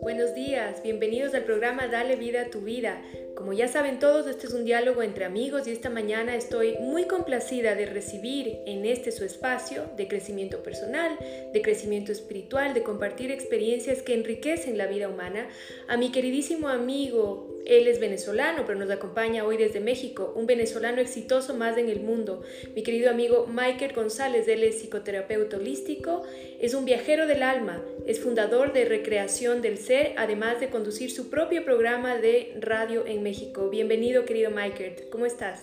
[0.00, 3.02] Buenos días, bienvenidos al programa Dale vida a tu vida.
[3.34, 7.04] Como ya saben todos, este es un diálogo entre amigos y esta mañana estoy muy
[7.04, 11.16] complacida de recibir en este su espacio de crecimiento personal,
[11.52, 15.48] de crecimiento espiritual, de compartir experiencias que enriquecen la vida humana
[15.88, 21.00] a mi queridísimo amigo, él es venezolano, pero nos acompaña hoy desde México, un venezolano
[21.00, 22.42] exitoso más en el mundo.
[22.74, 26.22] Mi querido amigo Michael González, él es psicoterapeuta holístico,
[26.60, 31.30] es un viajero del alma, es fundador de Recreación del Ser, además de conducir su
[31.30, 33.70] propio programa de radio en México.
[33.70, 35.60] Bienvenido, querido Michael, ¿cómo estás?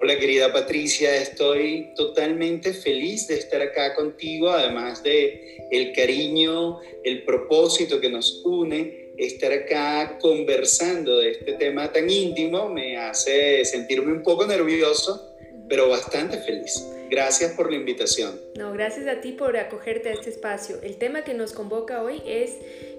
[0.00, 7.24] Hola querida Patricia, estoy totalmente feliz de estar acá contigo, además de el cariño, el
[7.24, 14.12] propósito que nos une estar acá conversando de este tema tan íntimo me hace sentirme
[14.12, 15.34] un poco nervioso,
[15.68, 16.86] pero bastante feliz.
[17.10, 18.38] Gracias por la invitación.
[18.56, 20.80] No, gracias a ti por acogerte a este espacio.
[20.82, 22.52] El tema que nos convoca hoy es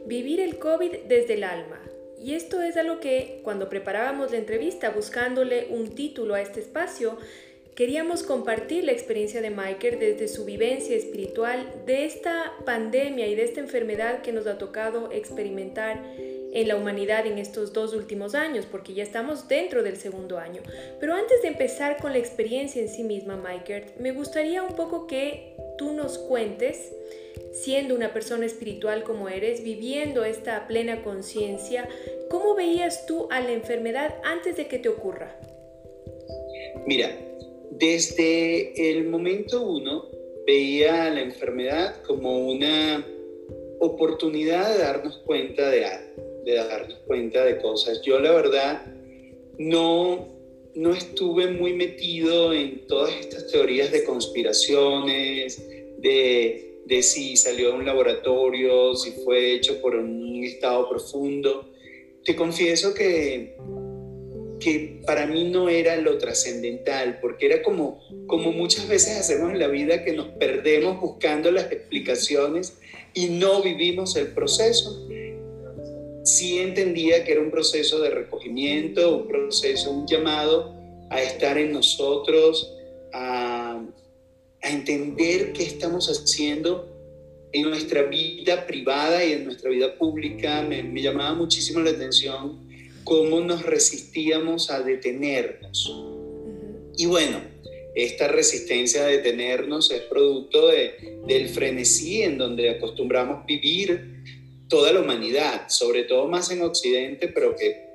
[0.05, 1.79] vivir el COVID desde el alma.
[2.21, 7.17] Y esto es algo que cuando preparábamos la entrevista buscándole un título a este espacio,
[7.79, 13.45] Queríamos compartir la experiencia de Michael desde su vivencia espiritual de esta pandemia y de
[13.45, 18.65] esta enfermedad que nos ha tocado experimentar en la humanidad en estos dos últimos años,
[18.69, 20.61] porque ya estamos dentro del segundo año.
[20.99, 25.07] Pero antes de empezar con la experiencia en sí misma, Michael, me gustaría un poco
[25.07, 26.91] que tú nos cuentes,
[27.53, 31.87] siendo una persona espiritual como eres, viviendo esta plena conciencia,
[32.29, 35.33] ¿cómo veías tú a la enfermedad antes de que te ocurra?
[36.85, 37.09] Mira,
[37.71, 40.05] desde el momento uno
[40.45, 43.05] veía la enfermedad como una
[43.79, 48.01] oportunidad de darnos cuenta de algo, de darnos cuenta de cosas.
[48.01, 48.85] Yo la verdad
[49.57, 50.27] no,
[50.75, 55.63] no estuve muy metido en todas estas teorías de conspiraciones,
[55.99, 61.69] de, de si salió de un laboratorio, si fue hecho por un estado profundo.
[62.25, 63.55] Te confieso que
[64.59, 69.59] que para mí no era lo trascendental, porque era como, como muchas veces hacemos en
[69.59, 72.77] la vida que nos perdemos buscando las explicaciones
[73.13, 75.07] y no vivimos el proceso.
[76.23, 80.75] Sí entendía que era un proceso de recogimiento, un proceso, un llamado
[81.09, 82.75] a estar en nosotros,
[83.13, 83.81] a,
[84.61, 86.87] a entender qué estamos haciendo
[87.51, 90.61] en nuestra vida privada y en nuestra vida pública.
[90.61, 92.68] Me, me llamaba muchísimo la atención
[93.09, 95.91] cómo nos resistíamos a detenernos.
[96.95, 97.41] Y bueno,
[97.95, 104.21] esta resistencia a detenernos es producto de, del frenesí en donde acostumbramos vivir
[104.67, 107.87] toda la humanidad, sobre todo más en Occidente, pero que,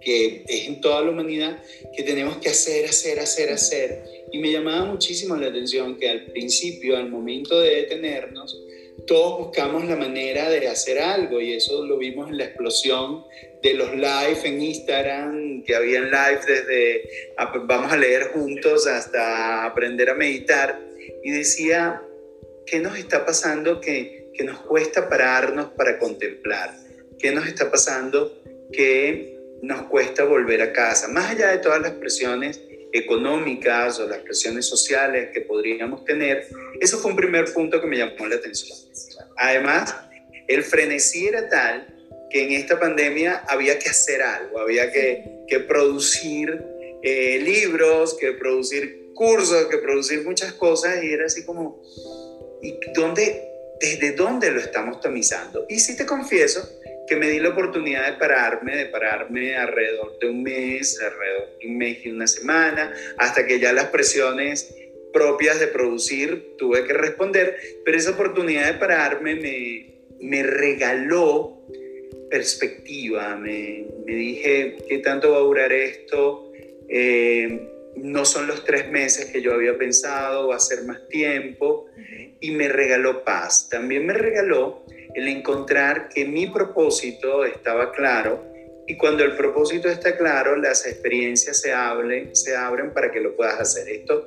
[0.00, 1.60] que es en toda la humanidad,
[1.96, 4.04] que tenemos que hacer, hacer, hacer, hacer.
[4.30, 8.56] Y me llamaba muchísimo la atención que al principio, al momento de detenernos,
[9.08, 13.24] todos buscamos la manera de hacer algo y eso lo vimos en la explosión
[13.62, 17.02] de los live en Instagram, que habían live desde
[17.66, 20.80] vamos a leer juntos hasta aprender a meditar
[21.22, 22.02] y decía,
[22.66, 26.74] ¿qué nos está pasando que, que nos cuesta pararnos para contemplar?
[27.18, 31.08] ¿Qué nos está pasando que nos cuesta volver a casa?
[31.08, 32.60] Más allá de todas las presiones
[32.92, 36.46] económicas o las presiones sociales que podríamos tener,
[36.80, 38.76] eso fue un primer punto que me llamó la atención.
[39.36, 39.94] Además,
[40.48, 41.99] el frenesí era tal
[42.30, 46.62] que en esta pandemia había que hacer algo, había que, que producir
[47.02, 51.82] eh, libros, que producir cursos, que producir muchas cosas y era así como,
[52.62, 53.42] ¿y dónde,
[53.80, 55.66] desde dónde lo estamos tamizando?
[55.68, 56.68] Y sí te confieso
[57.06, 61.66] que me di la oportunidad de pararme, de pararme alrededor de un mes, alrededor de
[61.66, 64.72] un mes y una semana, hasta que ya las presiones
[65.12, 71.66] propias de producir tuve que responder, pero esa oportunidad de pararme me, me regaló
[72.30, 76.50] perspectiva, me, me, dije, ¿qué tanto va a durar esto?
[76.88, 81.86] Eh, no son los tres meses que yo había pensado, va a ser más tiempo,
[82.40, 83.68] y me regaló paz.
[83.68, 84.84] También me regaló
[85.14, 88.50] el encontrar que mi propósito estaba claro
[88.90, 93.36] y cuando el propósito está claro, las experiencias se abren, se abren para que lo
[93.36, 93.88] puedas hacer.
[93.88, 94.26] Esto,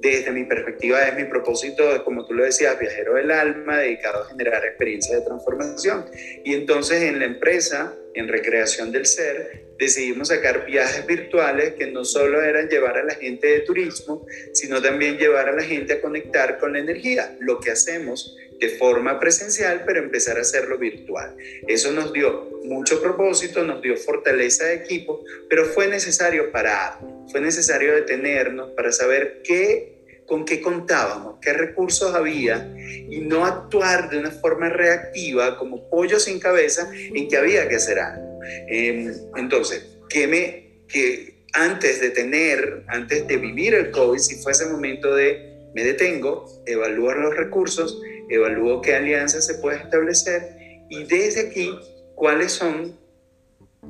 [0.00, 4.22] desde mi perspectiva, es mi propósito, es como tú lo decías, viajero del alma, dedicado
[4.22, 6.04] a generar experiencias de transformación.
[6.44, 12.04] Y entonces en la empresa, en Recreación del Ser, decidimos sacar viajes virtuales que no
[12.04, 16.00] solo eran llevar a la gente de turismo, sino también llevar a la gente a
[16.00, 21.36] conectar con la energía, lo que hacemos de forma presencial, pero empezar a hacerlo virtual.
[21.66, 26.98] Eso nos dio mucho propósito, nos dio fortaleza de equipo, pero fue necesario parar,
[27.30, 29.97] fue necesario detenernos para saber qué
[30.28, 32.70] con qué contábamos, qué recursos había
[33.08, 37.76] y no actuar de una forma reactiva como pollo sin cabeza en que había que
[37.76, 38.38] hacer algo.
[38.68, 44.52] Em, entonces, ¿qué me, que antes de tener, antes de vivir el COVID, si fue
[44.52, 47.98] ese momento de me detengo, evalúo los recursos,
[48.28, 50.56] evalúo qué alianza se puede establecer
[50.90, 51.70] y desde aquí
[52.14, 52.98] cuáles son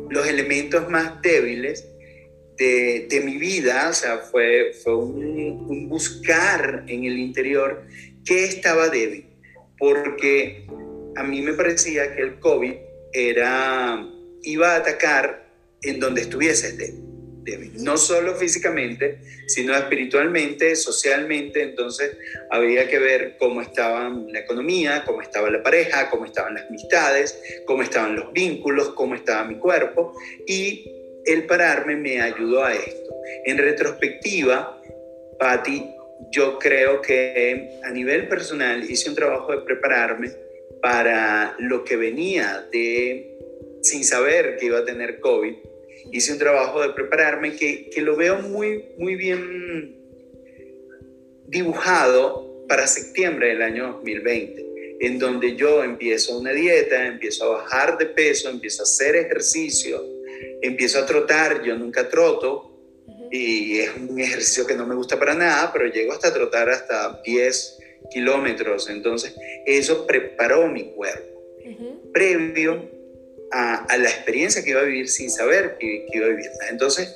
[0.08, 1.84] los elementos más débiles
[2.58, 7.84] de, mi vida, o sea, fue, fue un, un, buscar en el interior
[8.24, 9.26] qué estaba débil,
[9.78, 10.66] porque
[11.16, 12.74] a mí me parecía que el COVID
[13.12, 14.04] era,
[14.42, 15.48] iba a atacar
[15.82, 17.08] en donde estuviese débil
[17.78, 21.62] no solo físicamente, sino espiritualmente, socialmente.
[21.62, 22.16] Entonces
[22.50, 27.40] había que ver cómo estaba la economía, cómo estaba la pareja, cómo estaban las amistades,
[27.66, 30.14] cómo estaban los vínculos, cómo estaba mi cuerpo.
[30.46, 30.97] Y
[31.32, 33.14] el pararme me ayudó a esto.
[33.44, 34.80] En retrospectiva,
[35.38, 35.84] Patti,
[36.30, 40.30] yo creo que a nivel personal hice un trabajo de prepararme
[40.82, 43.34] para lo que venía de
[43.82, 45.54] sin saber que iba a tener COVID
[46.12, 49.96] hice un trabajo de prepararme que, que lo veo muy, muy bien
[51.46, 54.66] dibujado para septiembre del año 2020,
[55.00, 60.02] en donde yo empiezo una dieta, empiezo a bajar de peso, empiezo a hacer ejercicio,
[60.62, 62.78] empiezo a trotar, yo nunca troto,
[63.30, 67.20] y es un ejercicio que no me gusta para nada, pero llego hasta trotar hasta
[67.24, 67.78] 10
[68.10, 69.34] kilómetros, entonces
[69.66, 71.38] eso preparó mi cuerpo.
[72.12, 72.90] Previo
[73.50, 76.50] a, la experiencia que iba a vivir sin saber que, iba a vivir.
[76.70, 77.14] Entonces,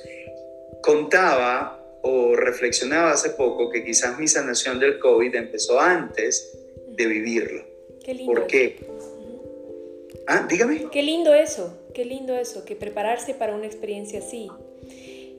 [0.81, 6.57] contaba o reflexionaba hace poco que quizás mi sanación del COVID empezó antes
[6.89, 7.65] de vivirlo.
[8.03, 8.33] Qué lindo.
[8.33, 8.77] ¿Por qué?
[10.27, 10.89] Ah, dígame.
[10.91, 14.49] Qué lindo eso, qué lindo eso, que prepararse para una experiencia así.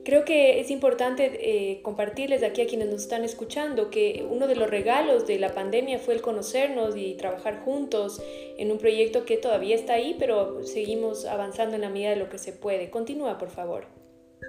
[0.05, 4.55] Creo que es importante eh, compartirles aquí a quienes nos están escuchando que uno de
[4.55, 8.21] los regalos de la pandemia fue el conocernos y trabajar juntos
[8.59, 12.29] en un proyecto que todavía está ahí, pero seguimos avanzando en la medida de lo
[12.29, 12.91] que se puede.
[12.91, 13.87] Continúa, por favor.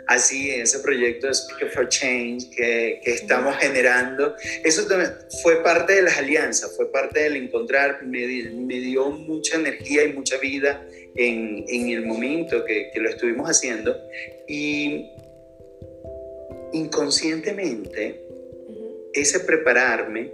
[0.06, 5.12] Así, ese proyecto de Speaker for Change que, que estamos generando, eso también
[5.43, 10.12] fue parte de las alianzas, fue parte del encontrar, me, me dio mucha energía y
[10.12, 13.96] mucha vida en, en el momento que, que, lo estuvimos haciendo.
[14.46, 15.10] Y
[16.72, 18.22] inconscientemente,
[19.12, 20.31] ese prepararme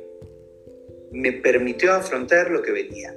[1.12, 3.14] me permitió afrontar lo que venía.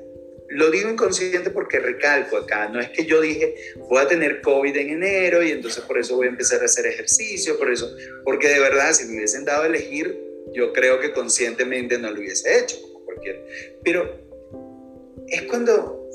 [0.49, 3.55] Lo digo inconsciente porque recalco acá, no es que yo dije
[3.89, 6.85] voy a tener COVID en enero y entonces por eso voy a empezar a hacer
[6.85, 10.19] ejercicio, por eso, porque de verdad si me hubiesen dado a elegir,
[10.53, 13.43] yo creo que conscientemente no lo hubiese hecho, como cualquier.
[13.83, 14.19] Pero
[15.27, 16.09] es cuando,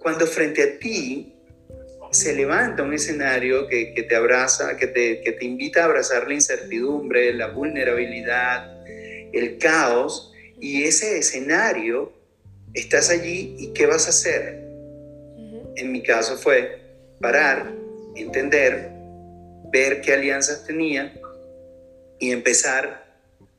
[0.00, 1.32] cuando frente a ti
[2.10, 6.34] se levanta un escenario que, te abraza, que te, que te invita a abrazar la
[6.34, 8.84] incertidumbre, la vulnerabilidad,
[9.32, 12.12] el caos, y ese escenario,
[12.74, 14.62] estás allí y ¿qué vas a hacer?
[15.76, 16.78] En mi caso fue
[17.20, 17.72] parar,
[18.14, 18.90] entender,
[19.72, 21.12] ver qué alianzas tenía
[22.18, 23.04] y empezar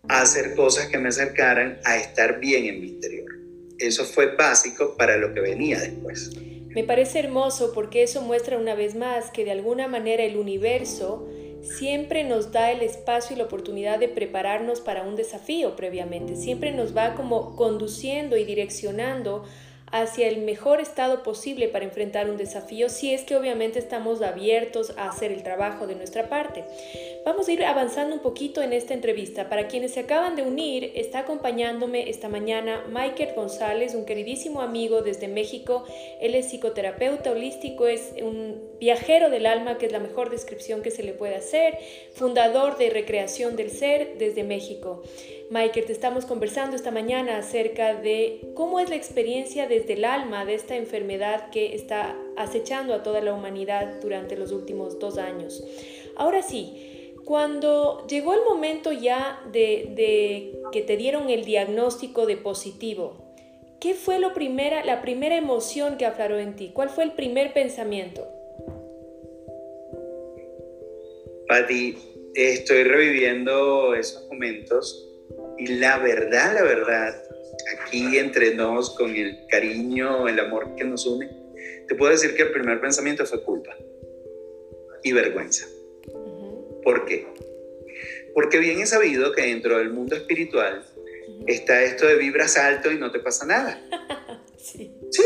[0.08, 3.32] a hacer cosas que me acercaran a estar bien en mi interior.
[3.80, 6.32] Eso fue básico para lo que venía después.
[6.70, 11.28] Me parece hermoso porque eso muestra una vez más que de alguna manera el universo
[11.66, 16.72] siempre nos da el espacio y la oportunidad de prepararnos para un desafío previamente, siempre
[16.72, 19.44] nos va como conduciendo y direccionando
[19.92, 24.94] hacia el mejor estado posible para enfrentar un desafío si es que obviamente estamos abiertos
[24.98, 26.64] a hacer el trabajo de nuestra parte.
[27.26, 29.50] Vamos a ir avanzando un poquito en esta entrevista.
[29.50, 35.02] Para quienes se acaban de unir, está acompañándome esta mañana Michael González, un queridísimo amigo
[35.02, 35.86] desde México.
[36.20, 40.92] Él es psicoterapeuta holístico, es un viajero del alma, que es la mejor descripción que
[40.92, 41.78] se le puede hacer,
[42.14, 45.02] fundador de Recreación del Ser desde México.
[45.52, 50.44] Michael, te estamos conversando esta mañana acerca de cómo es la experiencia desde el alma
[50.44, 55.64] de esta enfermedad que está acechando a toda la humanidad durante los últimos dos años.
[56.16, 63.36] Ahora sí, cuando llegó el momento ya de, que te dieron el diagnóstico de positivo,
[63.80, 66.72] ¿qué fue lo primera, la primera emoción que afloró en ti?
[66.74, 68.28] ¿Cuál fue el primer pensamiento?
[71.48, 71.96] Pati,
[72.34, 75.05] estoy reviviendo esos momentos
[75.58, 77.24] y la verdad, la verdad,
[77.82, 81.30] aquí entre nos, con el cariño, el amor que nos une,
[81.88, 83.76] te puedo decir que el primer pensamiento fue culpa
[85.04, 85.68] y vergüenza.
[86.84, 87.28] ¿Por qué?
[88.34, 90.86] Porque bien he sabido que dentro del mundo espiritual
[91.48, 93.82] está esto de vibras alto y no te pasa nada.
[94.58, 94.92] sí.
[95.12, 95.24] Sí.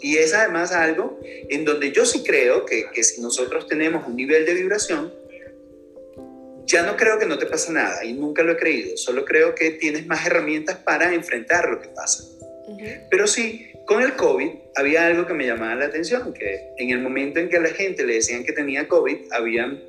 [0.00, 4.16] Y es además algo en donde yo sí creo que, que si nosotros tenemos un
[4.16, 5.14] nivel de vibración,
[6.66, 9.54] ya no creo que no te pasa nada y nunca lo he creído, solo creo
[9.54, 12.24] que tienes más herramientas para enfrentar lo que pasa.
[13.10, 17.00] Pero sí, con el COVID había algo que me llamaba la atención, que en el
[17.00, 19.82] momento en que a la gente le decían que tenía COVID, habían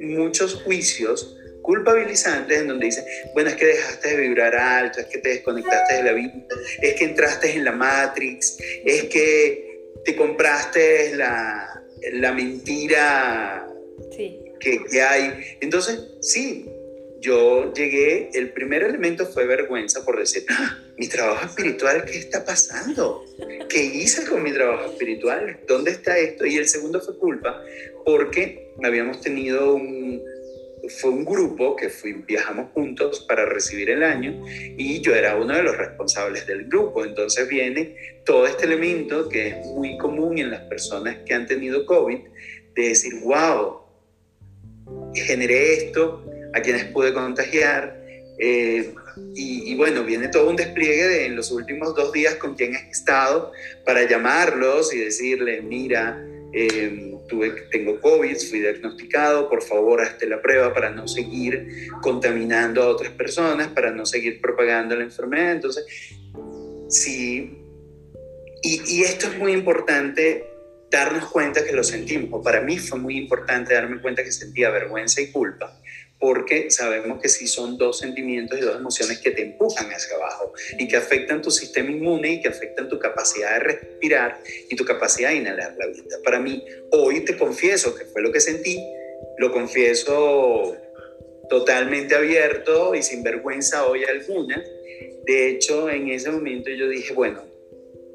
[0.00, 3.04] muchos juicios culpabilizantes en donde dicen,
[3.34, 6.32] bueno, es que dejaste de vibrar alto, es que te desconectaste de la vida,
[6.80, 13.68] es que entraste en la Matrix, es que te compraste la, la mentira
[14.60, 15.56] que, que hay.
[15.60, 16.68] Entonces, sí,
[17.20, 20.78] yo llegué, el primer elemento fue vergüenza por decir, ¡Ah!
[20.96, 23.24] mi trabajo espiritual, ¿qué está pasando?
[23.68, 25.58] ¿Qué hice con mi trabajo espiritual?
[25.66, 26.46] ¿Dónde está esto?
[26.46, 27.60] Y el segundo fue culpa
[28.04, 30.22] porque habíamos tenido un,
[30.88, 35.54] fue un grupo que fui, viajamos juntos para recibir el año y yo era uno
[35.54, 37.04] de los responsables del grupo.
[37.04, 41.86] Entonces viene todo este elemento que es muy común en las personas que han tenido
[41.86, 42.18] COVID,
[42.74, 43.85] de decir, wow,
[45.14, 46.24] generé esto,
[46.54, 48.02] a quienes pude contagiar.
[48.38, 48.94] Eh,
[49.34, 52.90] y, bueno, viene todo un despliegue de en los últimos dos días con quien he
[52.90, 53.52] estado
[53.84, 60.40] para llamarlos y decirles, mira, eh, tuve, tengo COVID, fui diagnosticado, por favor hazte la
[60.40, 65.52] prueba para no seguir contaminando a otras personas, para no seguir propagando la enfermedad.
[65.52, 65.86] Entonces,
[66.88, 67.58] sí,
[68.62, 70.55] y esto es muy importante
[70.90, 74.70] darnos cuenta que lo sentimos, o para mí fue muy importante darme cuenta que sentía
[74.70, 75.80] vergüenza y culpa,
[76.18, 80.52] porque sabemos que sí son dos sentimientos y dos emociones que te empujan hacia abajo
[80.78, 84.40] y que afectan tu sistema inmune y que afectan tu capacidad de respirar
[84.70, 86.16] y tu capacidad de inhalar la vida.
[86.24, 88.82] Para mí, hoy te confieso que fue lo que sentí,
[89.38, 90.76] lo confieso
[91.48, 94.62] totalmente abierto y sin vergüenza hoy alguna.
[95.26, 97.55] De hecho, en ese momento yo dije, bueno,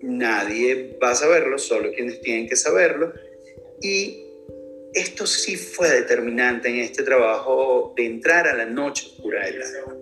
[0.03, 3.13] nadie va a saberlo, solo quienes tienen que saberlo.
[3.81, 4.25] Y
[4.93, 9.95] esto sí fue determinante en este trabajo de entrar a la noche oscura del alma,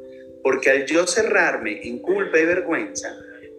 [0.43, 3.15] porque al yo cerrarme en culpa y vergüenza,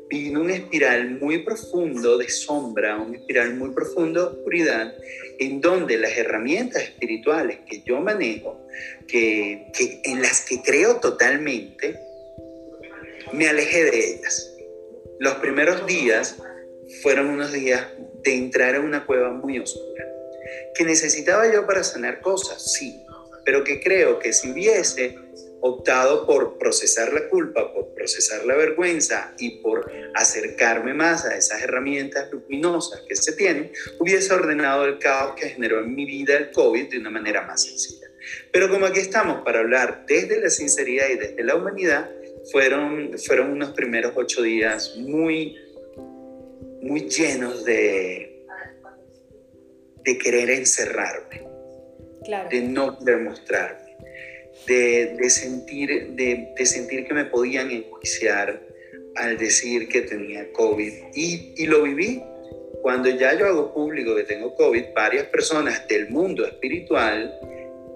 [0.08, 4.92] vino una espiral muy profundo de sombra, una espiral muy profundo de oscuridad,
[5.38, 8.60] en donde las herramientas espirituales que yo manejo,
[9.06, 9.70] que
[10.04, 11.96] en las que creo totalmente,
[13.32, 14.49] me alejé de ellas.
[15.20, 16.36] Los primeros días
[17.02, 17.88] fueron unos días
[18.24, 20.06] de entrar en una cueva muy oscura
[20.74, 23.04] que necesitaba yo para sanar cosas, sí,
[23.44, 25.18] pero que creo que si hubiese
[25.60, 31.60] optado por procesar la culpa, por procesar la vergüenza y por acercarme más a esas
[31.60, 36.50] herramientas luminosas que se tienen, hubiese ordenado el caos que generó en mi vida el
[36.50, 38.06] COVID de una manera más sencilla.
[38.52, 42.10] Pero como aquí estamos para hablar desde la sinceridad y desde la humanidad,
[42.50, 45.56] fueron, fueron unos primeros ocho días muy,
[46.82, 48.44] muy llenos de,
[50.04, 51.42] de querer encerrarme,
[52.50, 53.96] de no querer mostrarme,
[54.66, 58.60] de, sentir, de, sentir que me podían enjuiciar
[59.16, 60.92] al decir que tenía COVID.
[61.14, 62.22] Y, y lo viví.
[62.82, 67.38] Cuando ya yo hago público que tengo COVID, varias personas del mundo espiritual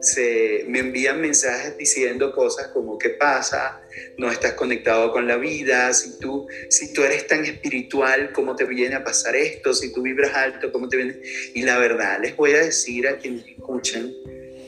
[0.05, 3.81] se, me envían mensajes diciendo cosas como qué pasa,
[4.19, 8.65] no estás conectado con la vida, si tú, si tú eres tan espiritual, ¿cómo te
[8.65, 9.73] viene a pasar esto?
[9.73, 11.21] Si tú vibras alto, ¿cómo te viene?
[11.55, 14.13] Y la verdad, les voy a decir a quienes escuchan,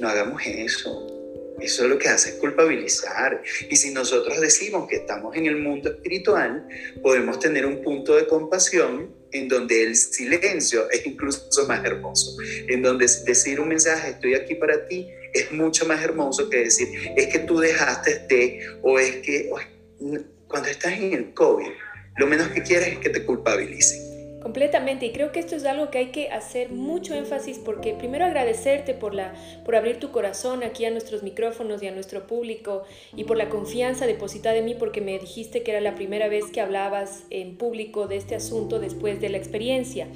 [0.00, 1.12] no hagamos eso.
[1.60, 3.42] Eso lo que hace es culpabilizar.
[3.70, 6.68] Y si nosotros decimos que estamos en el mundo espiritual,
[7.02, 12.36] podemos tener un punto de compasión en donde el silencio es incluso más hermoso,
[12.68, 16.88] en donde decir un mensaje, estoy aquí para ti, es mucho más hermoso que decir,
[17.16, 19.50] es que tú dejaste de, o es que
[20.48, 21.70] cuando estás en el COVID,
[22.16, 24.06] lo menos que quieres es que te culpabilicen.
[24.46, 28.24] Completamente, y creo que esto es algo que hay que hacer mucho énfasis porque primero
[28.24, 32.84] agradecerte por, la, por abrir tu corazón aquí a nuestros micrófonos y a nuestro público
[33.16, 36.44] y por la confianza depositada en mí porque me dijiste que era la primera vez
[36.52, 40.06] que hablabas en público de este asunto después de la experiencia.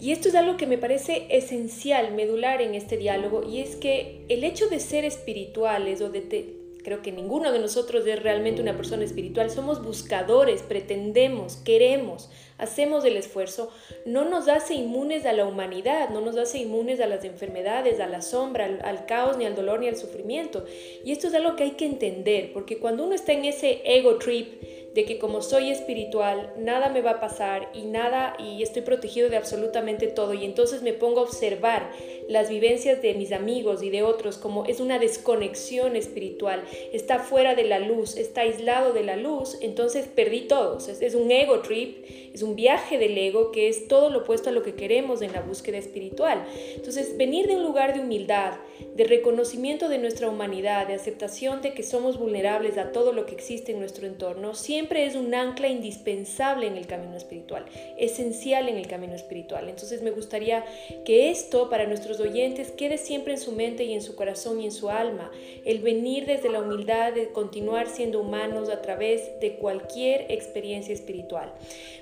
[0.00, 4.24] Y esto es algo que me parece esencial, medular en este diálogo, y es que
[4.28, 6.54] el hecho de ser espirituales o de...
[6.84, 13.04] creo que ninguno de nosotros es realmente una persona espiritual, somos buscadores, pretendemos, queremos, hacemos
[13.04, 13.72] el esfuerzo,
[14.06, 18.06] no nos hace inmunes a la humanidad, no nos hace inmunes a las enfermedades, a
[18.06, 20.64] la sombra, al, al, caos, ni al dolor, ni al sufrimiento.
[21.04, 24.18] Y esto es algo que hay que entender, porque cuando uno está en ese ego
[24.18, 24.62] trip,
[24.98, 29.28] de que como soy espiritual, nada me va a pasar y nada, y estoy protegido
[29.28, 30.34] de absolutamente todo.
[30.34, 31.92] Y entonces me pongo a observar
[32.28, 37.54] las vivencias de mis amigos y de otros como es una desconexión espiritual, está fuera
[37.54, 40.78] de la luz, está aislado de la luz, entonces perdí todo.
[40.78, 42.04] Es, un ego trip,
[42.38, 45.32] es un viaje del ego que es todo lo opuesto a lo que queremos en
[45.32, 46.46] la búsqueda espiritual.
[46.76, 48.54] Entonces, venir de un lugar de humildad,
[48.94, 53.34] de reconocimiento de nuestra humanidad, de aceptación de que somos vulnerables a todo lo que
[53.34, 57.64] existe en nuestro entorno, siempre es un ancla indispensable en el camino espiritual,
[57.98, 59.68] esencial en el camino espiritual.
[59.68, 60.64] Entonces, me gustaría
[61.04, 64.66] que esto para nuestros oyentes quede siempre en su mente y en su corazón y
[64.66, 65.32] en su alma,
[65.64, 71.52] el venir desde la humildad de continuar siendo humanos a través de cualquier experiencia espiritual.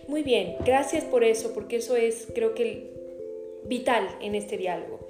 [0.09, 2.91] Muy bien, gracias por eso, porque eso es creo que
[3.65, 5.01] vital en este diálogo.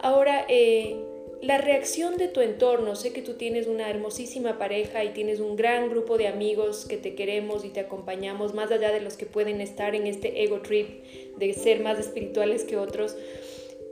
[0.00, 0.96] Ahora, eh,
[1.40, 5.56] la reacción de tu entorno, sé que tú tienes una hermosísima pareja y tienes un
[5.56, 9.26] gran grupo de amigos que te queremos y te acompañamos, más allá de los que
[9.26, 11.04] pueden estar en este ego trip
[11.36, 13.16] de ser más espirituales que otros.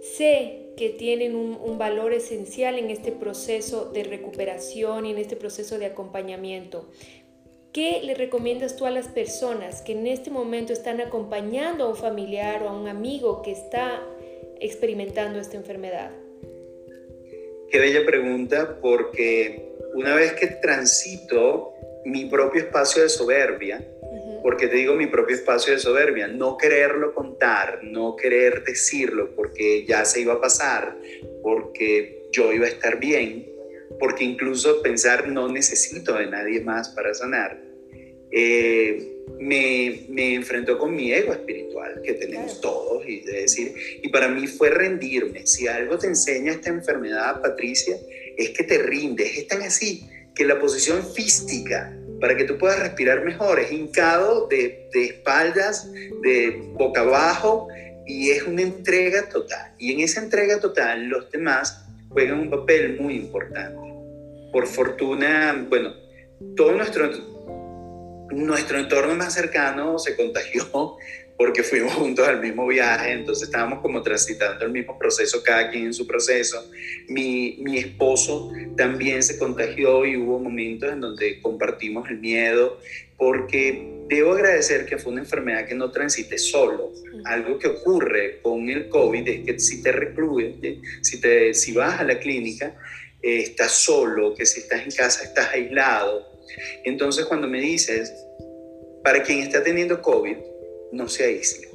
[0.00, 5.78] Sé que tienen un, valor esencial en este proceso de recuperación y en este proceso
[5.78, 6.88] de acompañamiento.
[7.72, 11.96] ¿Qué le recomiendas tú a las personas que en este momento están acompañando a un
[11.96, 13.98] familiar o a un amigo que está
[14.60, 16.10] experimentando esta enfermedad?
[17.70, 21.72] Qué bella pregunta, porque una vez que transito
[22.04, 23.82] mi propio espacio de soberbia,
[24.42, 29.86] porque te digo mi propio espacio de soberbia, no quererlo contar, no querer decirlo porque
[29.86, 30.94] ya se iba a pasar,
[31.42, 33.51] porque yo iba a estar bien,
[34.02, 37.56] porque incluso pensar no necesito de nadie más para sanar,
[38.32, 44.08] eh, me, me, enfrentó con mi ego espiritual que tenemos todos y de decir, y
[44.08, 45.46] para mí fue rendirme.
[45.46, 47.94] Si algo te enseña esta enfermedad, Patricia,
[48.36, 49.38] es que te rindes.
[49.38, 50.04] Es tan así
[50.34, 53.60] que la posición física para que tú puedas respirar mejor.
[53.60, 57.68] Es hincado de, de espaldas, de boca abajo,
[58.04, 59.74] y es una entrega total.
[59.78, 63.91] Y en esa entrega total los demás juegan un papel muy importante.
[64.52, 65.94] Por fortuna, bueno,
[66.56, 67.10] todo nuestro,
[68.30, 70.66] nuestro entorno más cercano se contagió
[71.36, 75.86] porque fuimos juntos al mismo viaje, entonces estábamos como transitando el mismo proceso, cada quien
[75.86, 76.70] en su proceso.
[77.08, 82.78] Mi, mi esposo también se contagió y hubo momentos en donde compartimos el miedo,
[83.16, 86.92] porque debo agradecer que fue una enfermedad que no transité solo.
[87.24, 92.00] Algo que ocurre con el COVID es que si te recluye, si, te, si vas
[92.00, 92.76] a la clínica,
[93.22, 96.26] eh, estás solo, que si estás en casa estás aislado.
[96.84, 98.12] Entonces cuando me dices,
[99.02, 100.36] para quien está teniendo COVID,
[100.92, 101.68] no se aísle.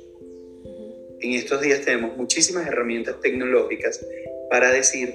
[1.20, 4.00] En estos días tenemos muchísimas herramientas tecnológicas
[4.50, 5.14] para decir,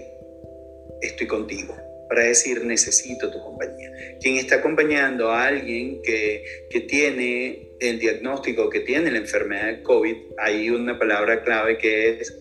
[1.01, 1.77] estoy contigo,
[2.09, 3.91] para decir, necesito tu compañía.
[4.21, 9.83] Quien está acompañando a alguien que, que tiene el diagnóstico, que tiene la enfermedad de
[9.83, 12.37] COVID, hay una palabra clave que es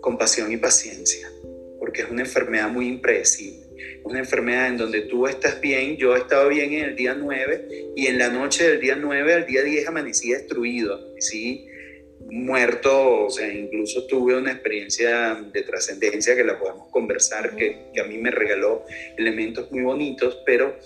[0.00, 1.30] compasión y paciencia,
[1.84, 3.64] porque es una enfermedad muy impredecible
[4.04, 7.92] una enfermedad en donde tú estás bien, yo he estado bien en el día 9
[7.96, 11.66] y en la noche del día 9 al día 10 amanecí destruido, sí,
[12.30, 18.00] muerto, o sea, incluso tuve una experiencia de trascendencia que la podemos conversar, que, que,
[18.00, 18.84] a mí me regaló
[19.16, 20.78] elementos muy bonitos, pero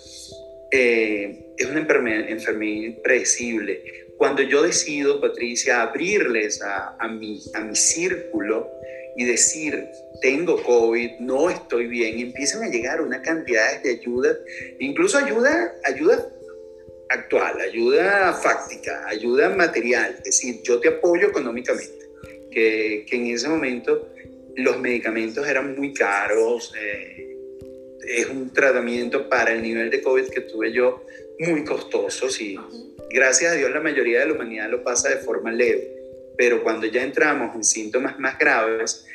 [0.71, 3.83] eh, es una enfermedad, enfermedad impredecible.
[4.17, 8.69] Cuando yo decido, Patricia, abrirles a, a, mi, a mi círculo,
[9.15, 9.87] y decir,
[10.21, 14.37] tengo COVID, no estoy bien, empiezan a llegar una cantidad de ayuda,
[14.79, 16.29] incluso ayuda, ayuda
[17.09, 22.09] actual, ayuda fáctica, ayuda material, es decir, yo te apoyo económicamente,
[22.51, 24.09] que, que en ese momento
[24.55, 27.37] los medicamentos eran muy caros, eh,
[28.07, 31.05] es un tratamiento para el nivel de COVID que tuve yo
[31.39, 32.59] muy costoso, y
[33.09, 35.98] gracias a Dios la mayoría de la humanidad lo pasa de forma leve
[36.39, 39.05] pero cuando ya entramos en síntomas más graves,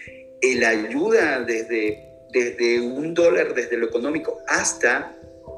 [0.42, 1.98] el ayuda desde,
[2.30, 5.16] desde un dólar, desde lo económico, hasta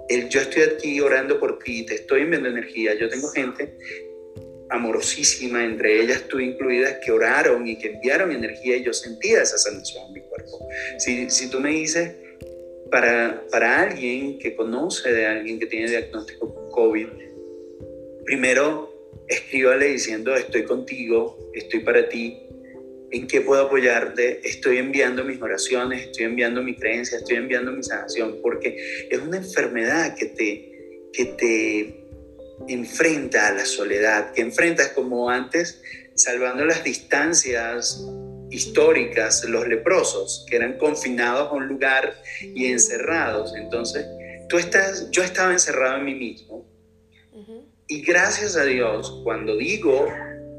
[0.08, 2.94] el yo estoy aquí orando por ti, te estoy enviando energía.
[2.94, 3.76] Yo tengo gente
[4.70, 9.58] amorosísima, entre ellas tú incluidas, que oraron y que enviaron energía y yo sentía esa
[9.58, 10.68] sanación en mi cuerpo.
[10.98, 12.12] Si, si tú me dices,
[12.92, 17.08] para, para alguien que conoce de alguien que tiene diagnóstico COVID,
[18.24, 18.95] primero
[19.28, 22.38] escríbale diciendo estoy contigo, estoy para ti,
[23.10, 27.82] en qué puedo apoyarte, estoy enviando mis oraciones, estoy enviando mi creencia, estoy enviando mi
[27.82, 28.76] sanación, porque
[29.10, 32.06] es una enfermedad que te, que te
[32.68, 35.80] enfrenta a la soledad, que enfrentas como antes,
[36.14, 38.04] salvando las distancias
[38.50, 43.54] históricas, los leprosos, que eran confinados a un lugar y encerrados.
[43.56, 44.06] Entonces,
[44.48, 46.66] tú estás, yo estaba encerrado en mí mismo
[47.88, 50.08] Y gracias a Dios, cuando digo,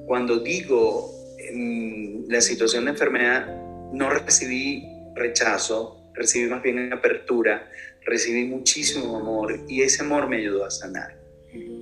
[0.05, 3.45] cuando digo en la situación de enfermedad,
[3.91, 7.69] no recibí rechazo, recibí más bien apertura,
[8.05, 11.17] recibí muchísimo amor y ese amor me ayudó a sanar.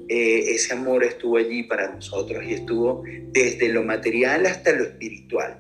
[0.07, 5.59] Eh, ese amor estuvo allí para nosotros y estuvo desde lo material hasta lo espiritual.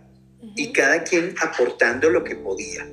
[0.55, 2.87] Y cada quien aportando lo que podía.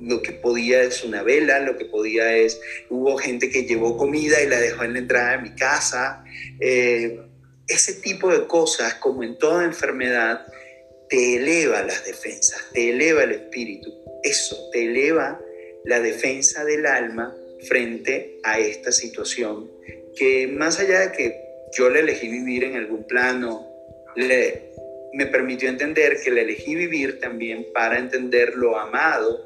[0.00, 4.42] Lo que podía es una vela, lo que podía es, hubo gente que llevó comida
[4.42, 6.24] y la dejó en la entrada de mi casa.
[6.60, 7.20] Eh,
[7.68, 10.46] ese tipo de cosas, como en toda enfermedad,
[11.08, 13.92] te eleva las defensas, te eleva el espíritu.
[14.22, 15.40] Eso te eleva
[15.84, 17.34] la defensa del alma
[17.68, 19.70] frente a esta situación
[20.16, 21.40] que más allá de que
[21.76, 23.68] yo le elegí vivir en algún plano,
[24.16, 24.72] le,
[25.12, 29.45] me permitió entender que le elegí vivir también para entender lo amado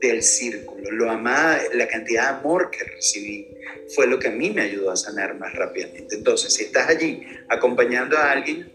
[0.00, 3.48] del círculo, lo amada, la cantidad de amor que recibí
[3.94, 6.16] fue lo que a mí me ayudó a sanar más rápidamente.
[6.16, 8.72] Entonces, si estás allí acompañando a alguien,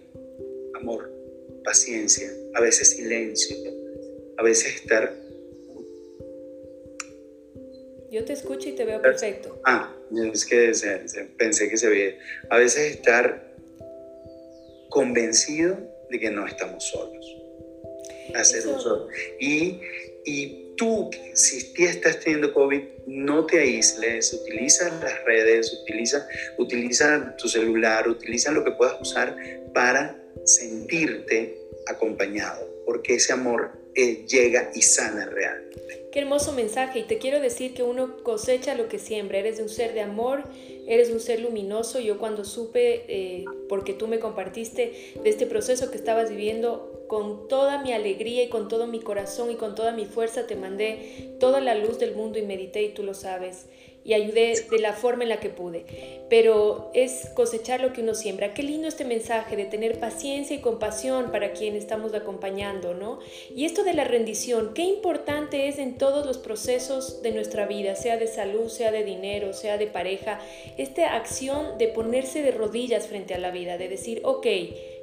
[0.79, 1.11] amor,
[1.63, 3.57] paciencia, a veces silencio,
[4.37, 5.25] a veces estar
[8.11, 9.59] yo te escucho y te veo perfecto.
[9.65, 9.93] Ah,
[10.33, 10.71] es que
[11.37, 12.17] pensé que se veía.
[12.49, 13.53] A veces estar
[14.89, 15.77] convencido
[16.09, 17.25] de que no estamos solos.
[18.33, 19.09] Hacer uso.
[19.37, 19.81] Y,
[20.23, 27.47] y tú, si estás teniendo COVID, no te aísles, utiliza las redes, utiliza, utiliza tu
[27.47, 29.35] celular, utiliza lo que puedas usar
[29.73, 31.57] para sentirte
[31.87, 35.75] acompañado, porque ese amor eh, llega y sana realmente.
[36.11, 39.39] Qué hermoso mensaje y te quiero decir que uno cosecha lo que siembra.
[39.39, 40.43] Eres un ser de amor,
[40.87, 41.99] eres un ser luminoso.
[41.99, 47.47] Yo cuando supe, eh, porque tú me compartiste de este proceso que estabas viviendo, con
[47.47, 51.35] toda mi alegría y con todo mi corazón y con toda mi fuerza te mandé
[51.39, 53.67] toda la luz del mundo y medité y tú lo sabes
[54.05, 55.83] y ayudé de la forma en la que pude.
[56.29, 58.53] Pero es cosechar lo que uno siembra.
[58.53, 63.19] Qué lindo este mensaje de tener paciencia y compasión para quien estamos acompañando, ¿no?
[63.53, 67.95] Y esto de la rendición, qué importante es en todos los procesos de nuestra vida,
[67.95, 70.39] sea de salud, sea de dinero, sea de pareja,
[70.77, 74.45] esta acción de ponerse de rodillas frente a la vida, de decir, ok,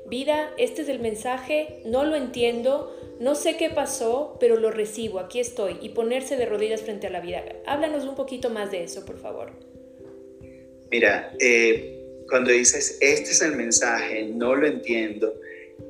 [0.06, 5.18] vida, este es el mensaje, no lo entiendo, no sé qué pasó, pero lo recibo,
[5.20, 7.44] aquí estoy, y ponerse de rodillas frente a la vida.
[7.66, 9.52] Háblanos un poquito más de eso, por favor.
[10.90, 15.34] Mira, eh, cuando dices, este es el mensaje, no lo entiendo,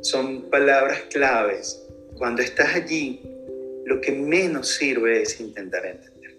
[0.01, 1.83] son palabras claves.
[2.19, 3.21] Cuando estás allí,
[3.85, 6.37] lo que menos sirve es intentar entender.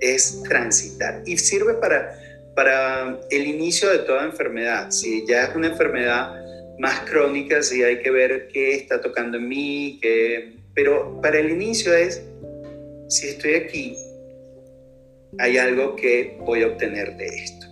[0.00, 1.22] Es transitar.
[1.26, 2.18] Y sirve para,
[2.56, 4.90] para el inicio de toda enfermedad.
[4.90, 6.34] Si ya es una enfermedad
[6.78, 10.54] más crónicas y hay que ver qué está tocando en mí, qué...
[10.74, 12.24] pero para el inicio es,
[13.08, 13.94] si estoy aquí,
[15.38, 17.66] hay algo que voy a obtener de esto.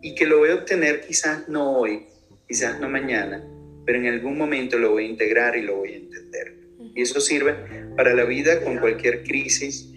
[0.00, 2.06] Y que lo voy a obtener quizás no hoy,
[2.46, 3.44] quizás no mañana,
[3.84, 6.54] pero en algún momento lo voy a integrar y lo voy a entender.
[6.94, 7.56] Y eso sirve
[7.96, 9.93] para la vida con cualquier crisis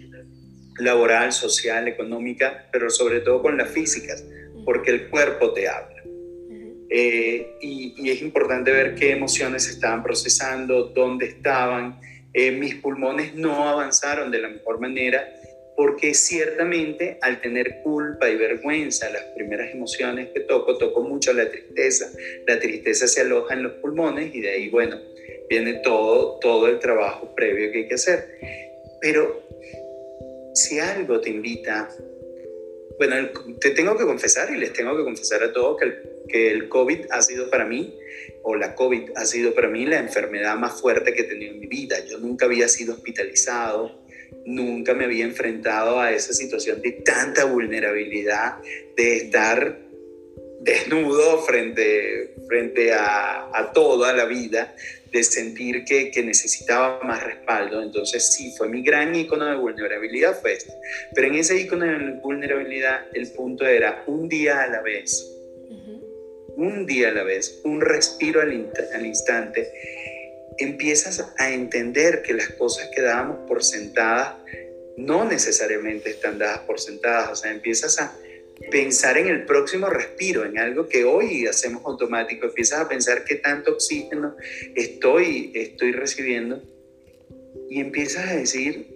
[0.78, 4.24] laboral, social, económica, pero sobre todo con las físicas,
[4.64, 6.02] porque el cuerpo te habla.
[6.90, 12.00] Eh, y, es importante ver qué emociones estaban procesando, dónde estaban.
[12.32, 15.26] Eh, mis pulmones no avanzaron de la mejor manera
[15.78, 21.48] porque ciertamente al tener culpa y vergüenza, las primeras emociones que toco, toco mucho la
[21.48, 22.10] tristeza.
[22.48, 24.98] La tristeza se aloja en los pulmones y de ahí, bueno,
[25.48, 28.28] viene todo, todo el trabajo previo que hay que hacer.
[29.00, 29.40] Pero
[30.58, 31.88] si algo te invita,
[32.98, 33.28] bueno,
[33.60, 36.68] te tengo que confesar y les tengo que confesar a todos que el que el
[36.68, 37.98] COVID ha sido para mí,
[38.42, 41.60] o la COVID ha sido para mí la enfermedad más fuerte que he tenido en
[41.60, 41.96] mi vida.
[42.04, 44.04] Yo nunca había sido hospitalizado,
[44.44, 48.58] nunca me había enfrentado a esa situación de tanta vulnerabilidad,
[48.96, 49.80] de estar
[50.60, 54.74] desnudo frente, frente a, a toda la vida,
[55.12, 57.82] de sentir que, que, necesitaba más respaldo.
[57.82, 60.72] Entonces sí, fue mi gran icono de vulnerabilidad, fue este.
[61.14, 65.34] Pero en ese icono de vulnerabilidad el punto era un día a la vez
[66.58, 68.52] un día a la vez, un respiro al,
[69.06, 69.72] instante,
[70.58, 74.34] empiezas a entender que las cosas que dábamos por sentadas
[74.96, 78.12] no necesariamente están dadas por sentadas, o sea, empiezas a
[78.70, 83.36] pensar en el próximo respiro, en algo que hoy hacemos automático, empiezas a pensar qué
[83.36, 84.36] tanto oxígeno
[84.74, 86.62] estoy, estoy recibiendo
[87.70, 88.86] y empiezas a decir,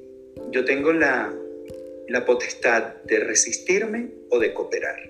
[0.51, 1.33] yo tengo la,
[2.09, 5.09] la potestad de resistirme o de cooperar.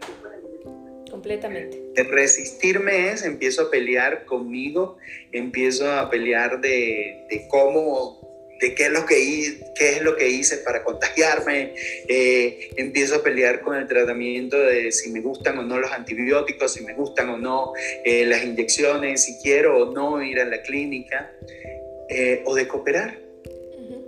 [1.11, 1.79] Completamente.
[2.05, 4.97] Resistirme es, empiezo a pelear conmigo,
[5.31, 8.22] empiezo a pelear de, cómo
[8.62, 11.75] de qué es lo que, qué es lo que hice para contagiarme,
[12.07, 16.72] eh, empiezo a pelear con el tratamiento de si me gustan o no los antibióticos,
[16.72, 17.72] si me gustan o no
[18.05, 21.33] eh, las inyecciones, si quiero o no ir a la clínica,
[22.09, 23.18] eh, o de cooperar,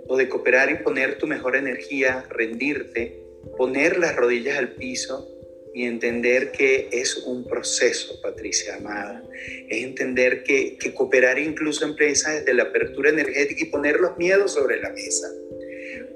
[0.07, 3.19] o de cooperar y poner tu mejor energía, rendirte,
[3.57, 5.34] poner las rodillas al piso
[5.75, 9.21] y entender que es un proceso, Patricia Amada.
[9.67, 14.53] Es entender que, que cooperar incluso empieza desde la apertura energética y poner los miedos
[14.53, 15.27] sobre la mesa.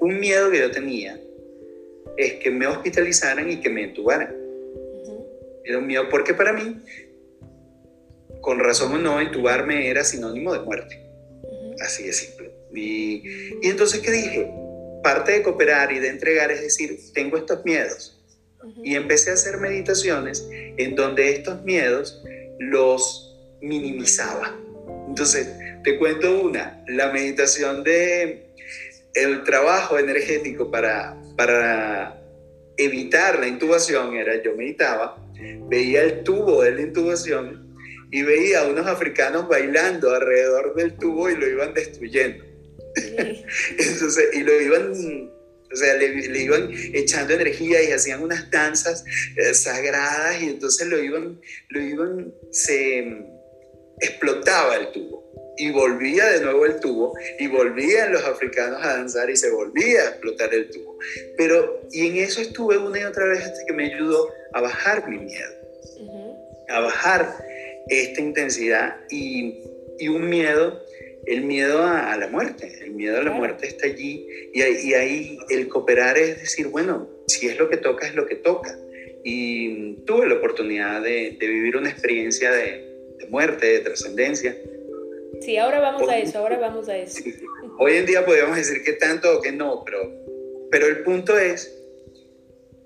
[0.00, 1.20] Un miedo que yo tenía
[2.16, 4.34] es que me hospitalizaran y que me entubaran.
[5.62, 6.80] Era un miedo porque para mí,
[8.40, 11.06] con razón o no, entubarme era sinónimo de muerte.
[11.80, 12.50] Así de simple.
[12.74, 13.22] Y,
[13.60, 14.50] y entonces, ¿qué dije?
[15.02, 18.16] Parte de cooperar y de entregar es decir, tengo estos miedos
[18.82, 22.22] y empecé a hacer meditaciones en donde estos miedos
[22.58, 24.56] los minimizaba.
[25.08, 25.48] Entonces,
[25.82, 28.46] te cuento una, la meditación de
[29.14, 32.22] el trabajo energético para, para
[32.76, 35.16] evitar la intubación era yo meditaba,
[35.68, 37.76] veía el tubo de la intubación
[38.10, 42.44] y veía a unos africanos bailando alrededor del tubo y lo iban destruyendo.
[42.96, 45.30] Entonces, y lo iban
[45.72, 49.04] o sea, le, iban echando energía y hacían unas danzas
[49.36, 53.24] eh, sagradas y entonces lo iban, lo iban, se
[54.00, 55.20] explotaba el tubo.
[55.56, 60.00] Y volvía de nuevo el tubo y volvían los africanos a danzar y se volvía
[60.00, 60.98] a explotar el tubo.
[61.36, 65.06] Pero, y en eso estuve una y otra vez hasta que me ayudó a bajar
[65.08, 65.52] mi miedo,
[66.68, 67.36] a bajar
[67.88, 69.60] esta intensidad y,
[69.98, 70.82] y un miedo
[71.26, 75.68] el miedo a, la muerte, el miedo a la muerte está allí y, ahí el
[75.68, 78.78] cooperar es decir, bueno, si es lo que toca, es lo que toca.
[79.22, 82.88] Y tuve la oportunidad de, vivir una experiencia de,
[83.28, 84.56] muerte, de trascendencia.
[85.40, 87.22] Sí, ahora vamos a eso, ahora vamos a eso.
[87.78, 90.10] Hoy en día podemos decir que tanto o que no, pero,
[90.70, 91.76] pero el punto es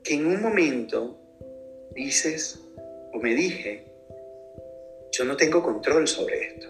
[0.02, 1.18] que en un momento
[1.94, 2.60] dices
[3.12, 3.84] o me dije,
[5.12, 6.68] yo no tengo control sobre esto.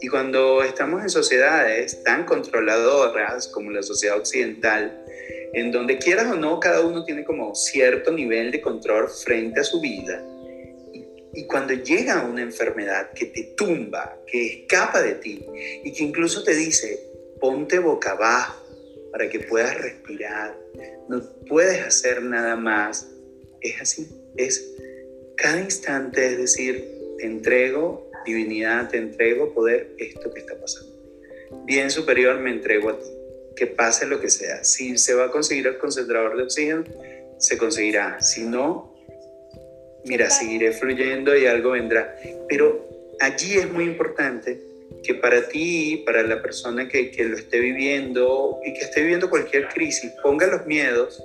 [0.00, 5.04] Y cuando estamos en sociedades tan controladoras como la sociedad occidental,
[5.52, 9.64] en donde quieras o no, cada uno tiene como cierto nivel de control frente a
[9.64, 10.22] su vida,
[11.36, 15.44] y, cuando llega una enfermedad que te tumba, que escapa de ti
[15.82, 17.00] y que incluso te dice,
[17.40, 18.64] ponte boca abajo
[19.10, 20.56] para que puedas respirar,
[21.08, 23.08] no puedes hacer nada más,
[23.60, 24.74] es así, es
[25.36, 30.92] cada instante, es decir, te entrego divinidad, te entrego poder, esto que está pasando.
[31.64, 33.08] Bien superior, me entrego a ti.
[33.56, 34.64] Que pase lo que sea.
[34.64, 36.84] Si se va a conseguir el concentrador de oxígeno,
[37.38, 38.20] se conseguirá.
[38.20, 38.94] Si no,
[40.04, 42.16] mira, seguiré fluyendo y algo vendrá.
[42.48, 42.88] Pero
[43.20, 44.60] allí es muy importante
[45.04, 49.30] que para ti, para la persona que, que lo esté viviendo y que esté viviendo
[49.30, 51.22] cualquier crisis, ponga los miedos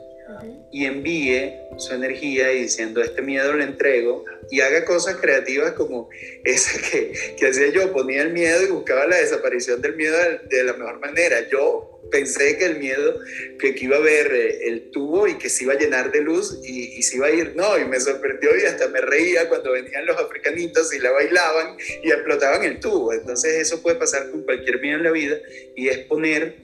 [0.72, 6.10] y envíe su energía y diciendo, este miedo lo entrego y haga cosas creativas como
[6.44, 10.18] esa que, que hacía yo, ponía el miedo y buscaba la desaparición del miedo
[10.50, 11.48] de, la mejor manera.
[11.50, 13.20] Yo pensé que el miedo,
[13.60, 16.60] que, iba a ver eh, el tubo y que se iba a llenar de luz
[16.64, 19.72] y, y, se iba a ir, no, y me sorprendió y hasta me reía cuando
[19.72, 23.14] venían los africanitos y la bailaban y explotaban el tubo.
[23.14, 25.38] Entonces eso puede pasar con cualquier miedo en la vida
[25.76, 26.58] y es poner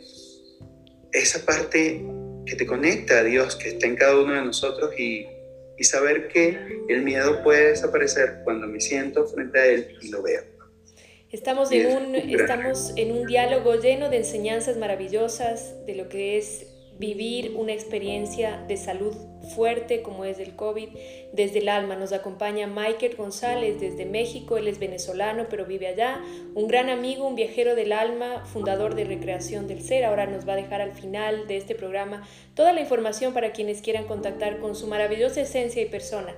[1.12, 2.01] esa parte
[2.46, 5.28] que te conecta a Dios que está en cada uno de nosotros y,
[5.78, 6.58] y saber que
[6.90, 10.44] el miedo puede desaparecer cuando me siento frente a Él y lo veo.
[11.32, 16.68] Estamos en, un, estamos en un diálogo lleno de enseñanzas maravillosas de lo que es
[16.98, 19.16] vivir una experiencia de salud
[19.54, 20.90] fuerte como es el COVID
[21.34, 21.96] desde el alma.
[21.96, 26.22] Nos acompaña Michael González desde México, él es venezolano pero vive allá,
[26.56, 30.06] un gran amigo, un viajero del alma, fundador de Recreación del Ser.
[30.06, 33.82] Ahora nos va a dejar al final de este programa toda la información para quienes
[33.82, 36.34] quieran contactar con su maravillosa esencia y persona.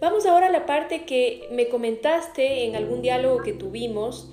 [0.00, 4.30] Vamos ahora a la parte que me comentaste en algún diálogo que tuvimos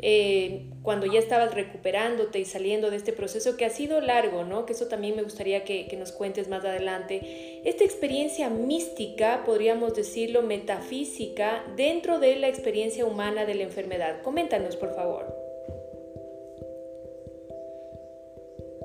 [0.00, 4.64] eh, cuando ya estabas recuperándote y saliendo de este proceso que ha sido largo, ¿no?
[4.64, 7.60] Que eso también me gustaría que, nos cuentes más adelante.
[7.66, 14.22] Esta experiencia mística, podríamos decirlo, metafísica, dentro de la experiencia humana de la enfermedad.
[14.22, 15.26] Coméntanos, por favor.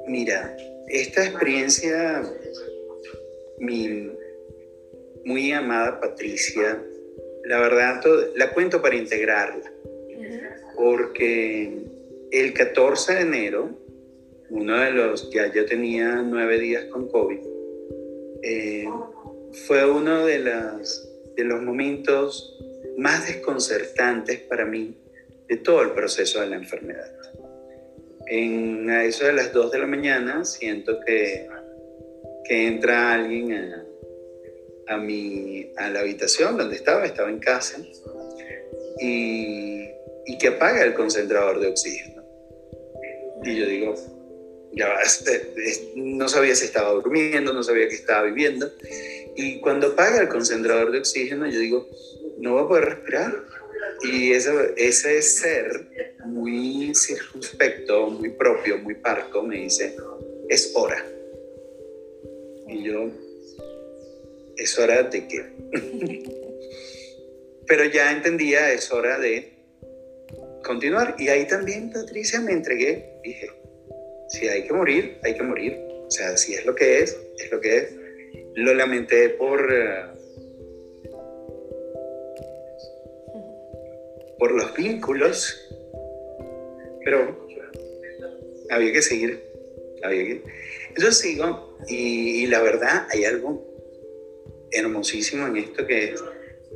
[0.05, 0.57] Mira,
[0.89, 2.21] esta experiencia,
[3.59, 4.11] mi
[5.23, 6.83] muy amada Patricia,
[7.45, 8.03] la verdad
[8.35, 9.71] la cuento para integrarla
[10.75, 11.92] porque
[12.33, 13.69] el 14 de enero,
[14.49, 17.39] uno de los, ya yo tenía nueve días con COVID,
[18.41, 18.89] eh,
[19.67, 22.59] fue uno de, de los momentos
[22.97, 24.97] más desconcertantes para mí
[25.47, 27.11] de todo el proceso de la enfermedad.
[28.25, 31.47] En, a eso de las 2 de la mañana siento que,
[32.45, 33.85] que entra alguien a,
[34.87, 37.77] a, mi, a la habitación donde estaba, estaba en casa,
[38.99, 39.87] y,
[40.25, 42.12] y que apaga el concentrador de oxígeno.
[43.43, 43.95] Y yo digo,
[44.73, 45.53] ya este,
[45.95, 48.71] no sabía si estaba durmiendo, no sabía que estaba viviendo.
[49.35, 51.87] Y cuando apaga el concentrador de oxígeno, yo digo,
[52.39, 53.43] no voy a poder respirar.
[54.03, 55.87] Y ese, ese ser
[56.25, 59.95] muy circunspecto, muy propio, muy parco, me dice,
[60.49, 61.05] es hora.
[62.67, 63.09] Y yo,
[64.57, 65.45] es hora de qué.
[67.67, 69.52] Pero ya entendía, es hora de
[70.63, 71.15] continuar.
[71.19, 73.19] Y ahí también, Patricia, me entregué.
[73.23, 73.49] Dije,
[74.29, 75.77] si hay que morir, hay que morir.
[76.07, 77.95] O sea, si es lo que es, es lo que es.
[78.55, 79.71] Lo lamenté por...
[79.71, 80.13] Eh,
[84.43, 85.57] por los vínculos,
[87.05, 87.47] pero
[88.69, 89.41] había que seguir.
[90.03, 90.43] Había que...
[90.97, 93.65] Yo sigo y, la verdad hay algo
[94.71, 96.23] hermosísimo en esto que es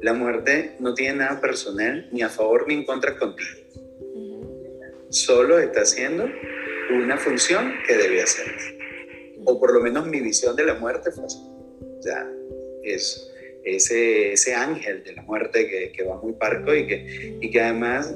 [0.02, 3.67] la muerte no tiene nada personal ni a favor ni en contra contigo.
[5.10, 6.30] Solo está haciendo
[6.92, 8.54] una función que debe hacer.
[9.46, 11.40] O por lo menos mi visión de la muerte fue así.
[11.40, 12.00] O
[12.84, 13.32] es
[13.64, 17.62] ese, ese ángel de la muerte que, que va muy parco y que, y que
[17.62, 18.16] además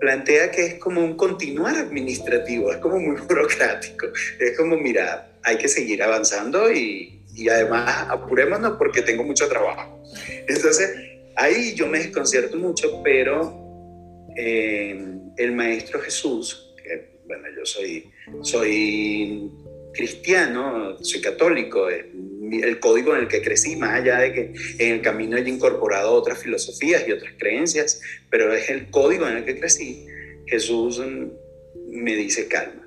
[0.00, 4.06] plantea que es como un continuar administrativo, es como muy burocrático,
[4.38, 10.02] es como, mira, hay que seguir avanzando y, y además apurémonos porque tengo mucho trabajo.
[10.46, 10.90] Entonces,
[11.36, 13.65] ahí yo me desconcierto mucho, pero
[14.36, 14.98] eh,
[15.36, 18.10] el Maestro Jesús, que bueno, yo soy,
[18.42, 19.50] soy
[19.92, 25.02] cristiano, soy católico, el código en el que crecí, más allá de que en el
[25.02, 29.58] camino haya incorporado otras filosofías y otras creencias, pero es el código en el que
[29.58, 30.06] crecí,
[30.46, 31.02] Jesús
[31.88, 32.86] me dice calma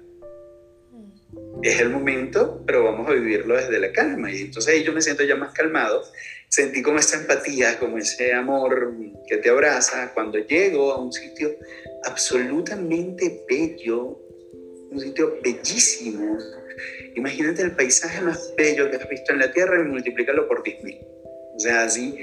[1.61, 4.31] es el momento, pero vamos a vivirlo desde la calma.
[4.31, 6.03] Y entonces ahí yo me siento ya más calmado,
[6.49, 8.93] sentí como esa empatía, como ese amor
[9.27, 11.55] que te abraza cuando llego a un sitio
[12.03, 14.19] absolutamente bello,
[14.91, 16.37] un sitio bellísimo.
[17.15, 20.99] Imagínate el paisaje más bello que has visto en la Tierra y multiplícalo por 10.000.
[21.55, 22.17] O sea, así,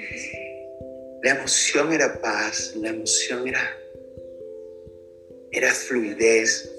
[1.22, 3.60] la emoción era paz, la emoción era,
[5.52, 6.72] era fluidez,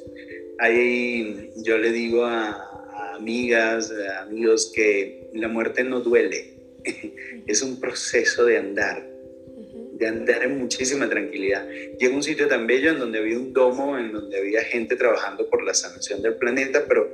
[0.59, 6.56] Ahí yo le digo a, amigas, a amigos que la muerte no duele,
[7.47, 9.07] es un proceso de andar,
[9.93, 11.67] de andar en muchísima tranquilidad.
[11.99, 14.95] Llego a un sitio tan bello en donde había un domo, en donde había gente
[14.95, 17.09] trabajando por la sanación del planeta, pero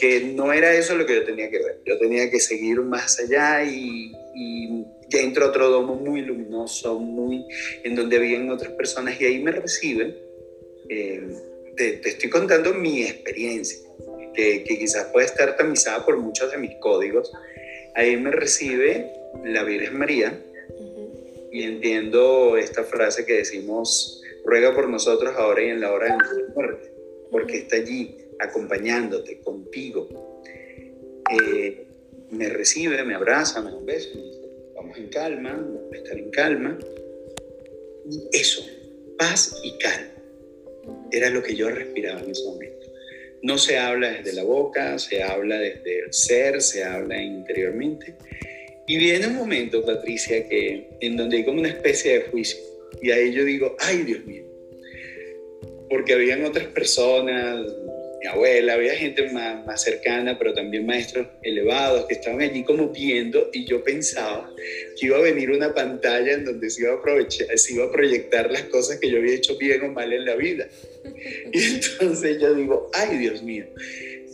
[0.00, 1.80] que no era eso lo que yo tenía que ver.
[1.84, 7.44] Yo tenía que seguir más allá y, y ya entró otro domo muy luminoso, muy,
[7.84, 10.16] en donde habían otras personas y ahí me reciben.
[10.88, 11.22] Eh,
[11.76, 13.78] te, estoy contando mi experiencia,
[14.34, 17.30] que, quizás puede estar tamizada por muchos de mis códigos.
[17.94, 19.12] Ahí me recibe
[19.44, 20.38] la Virgen María
[21.50, 26.16] y entiendo esta frase que decimos, ruega por nosotros ahora y en la hora de
[26.16, 26.92] nuestra muerte,
[27.30, 30.08] porque está allí acompañándote, contigo.
[31.30, 31.86] Eh,
[32.30, 34.40] me recibe, me abraza, me da un beso, me dice,
[34.74, 36.78] vamos en calma, vamos a estar en calma.
[38.10, 38.62] Y eso,
[39.18, 40.08] paz y calma.
[41.12, 42.81] Era lo que yo respiraba en ese momento.
[43.42, 48.14] No se habla desde la boca, se habla desde el ser, se habla interiormente.
[48.86, 52.60] Y viene un momento, Patricia, que, en donde hay como una especie de juicio.
[53.00, 54.44] Y ahí yo digo, ay Dios mío.
[55.88, 57.66] Porque habían otras personas,
[58.22, 62.88] mi abuela, había gente más, más, cercana, pero también maestros elevados que estaban allí como
[62.90, 64.48] viendo y yo pensaba
[64.96, 67.90] que iba a venir una pantalla en donde se iba a, aprovechar, se iba a
[67.90, 70.68] proyectar las cosas que yo había hecho bien o mal en la vida.
[71.52, 73.66] Y entonces yo digo, ay Dios mío,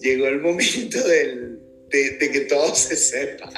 [0.02, 3.50] llegó el momento del, de, de, que todo se sepa.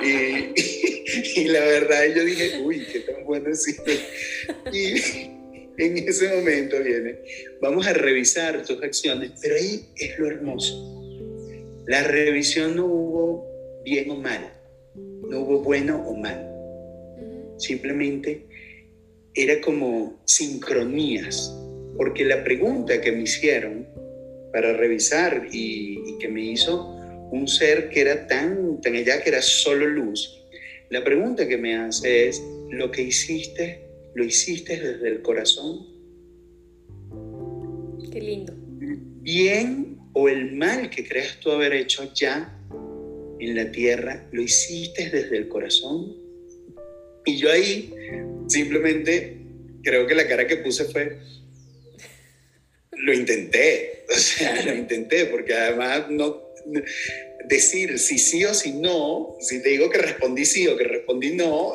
[0.00, 3.66] Y, y, y, la verdad yo dije, uy, qué tan bueno es.
[4.72, 5.39] Y,
[5.80, 7.20] en ese momento viene,
[7.60, 10.74] vamos a revisar tus acciones, pero ahí es lo hermoso.
[11.86, 14.52] La revisión no hubo bien o mal,
[14.94, 16.46] no hubo bueno o mal.
[17.58, 18.46] Simplemente
[19.34, 21.56] era como sincronías,
[21.96, 23.88] porque la pregunta que me hicieron
[24.52, 26.96] para revisar y, que me hizo
[27.32, 30.44] un ser que era tan, tan allá que era solo luz,
[30.90, 35.86] la pregunta que me hace es, ¿lo que hiciste ¿Lo hiciste desde el corazón?
[38.12, 38.52] Qué lindo.
[39.22, 42.56] Bien o el mal que creas tú haber hecho ya
[43.38, 46.16] en la tierra, ¿lo hiciste desde el corazón?
[47.24, 47.92] Y yo ahí
[48.48, 49.38] simplemente
[49.82, 51.18] creo que la cara que puse fue,
[52.92, 56.50] lo intenté, o sea, lo intenté, porque además no
[57.48, 61.32] decir si sí o si no, si te digo que respondí sí o que respondí
[61.32, 61.74] no,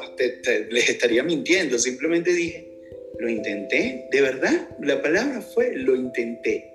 [0.70, 1.80] les estaría mintiendo.
[1.80, 2.68] Simplemente dije,
[3.20, 6.72] lo intenté, de verdad, la palabra fue, lo intenté.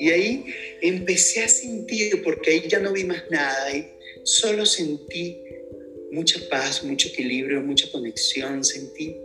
[0.00, 0.44] Y ahí
[0.80, 3.84] empecé a sentir, porque ahí ya no vi más nada, y
[4.24, 5.42] solo sentí
[6.12, 9.16] mucha paz, mucho equilibrio, mucha conexión, sentí,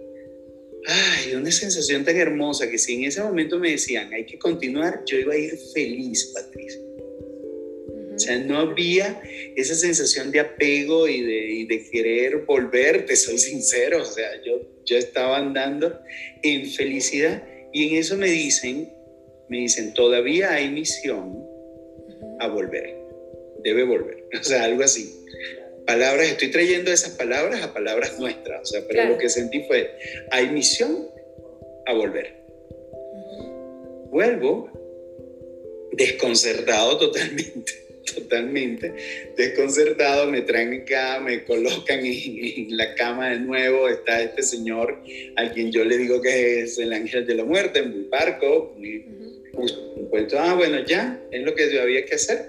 [0.88, 5.03] ay, una sensación tan hermosa que si en ese momento me decían, hay que continuar,
[5.05, 6.82] yo iba a ir feliz, Patricia.
[8.24, 9.21] O sea, no había
[9.57, 14.41] esa sensación de apego y de, y de, querer volver, te soy sincero, o sea,
[14.45, 15.99] yo, yo estaba andando
[16.41, 17.43] en felicidad
[17.74, 18.93] y en eso me dicen,
[19.49, 21.45] me dicen, todavía hay misión
[22.39, 22.95] a volver,
[23.61, 25.13] debe volver, o sea, algo así.
[25.86, 29.91] Palabras, estoy trayendo esas palabras a palabras nuestras, o sea, pero lo que sentí fue,
[30.32, 31.09] hay misión
[31.88, 32.41] a volver.
[34.11, 34.71] Vuelvo
[35.91, 38.93] desconcertado totalmente totalmente
[39.36, 45.01] desconcertado, me traen acá, me colocan en, la cama de nuevo, está este señor
[45.36, 49.06] al quien yo le digo que es el ángel de la muerte, muy parco, muy,
[50.38, 52.45] ah, bueno, ya, es lo que yo había que hacer.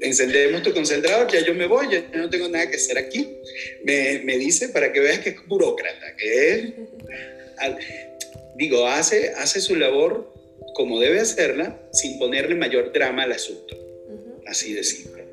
[0.00, 3.28] encendemos tu concentrador, ya yo me voy, ya no tengo nada que hacer aquí.
[3.84, 6.64] Me, me dice para que veas que es burócrata, que es,
[8.56, 10.32] digo, hace, hace su labor
[10.74, 13.85] como debe hacerla sin ponerle mayor drama al asunto
[14.46, 15.24] así de simple.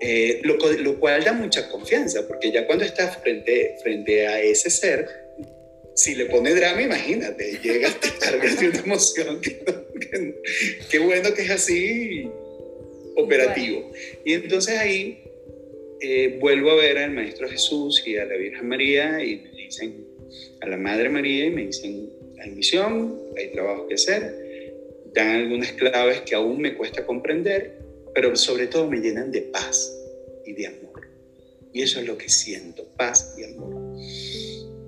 [0.00, 4.70] Eh, lo, lo, cual da mucha confianza, porque ya cuando estás frente, frente a ese
[4.70, 5.06] ser,
[5.94, 9.40] si le pone drama, imagínate, llega te cargas de una emoción.
[10.90, 12.30] Qué bueno que es así
[13.16, 13.90] operativo.
[14.24, 15.22] Y entonces ahí
[16.00, 20.06] eh, vuelvo a ver al Maestro Jesús y a la Virgen María y me dicen,
[20.62, 24.72] a la Madre María y me dicen, hay misión, hay trabajo que hacer,
[25.12, 27.79] dan algunas claves que aún me cuesta comprender
[28.14, 29.92] pero sobre todo me llenan de paz
[30.46, 31.08] y de amor.
[31.72, 33.74] Y eso es lo que siento, paz y amor.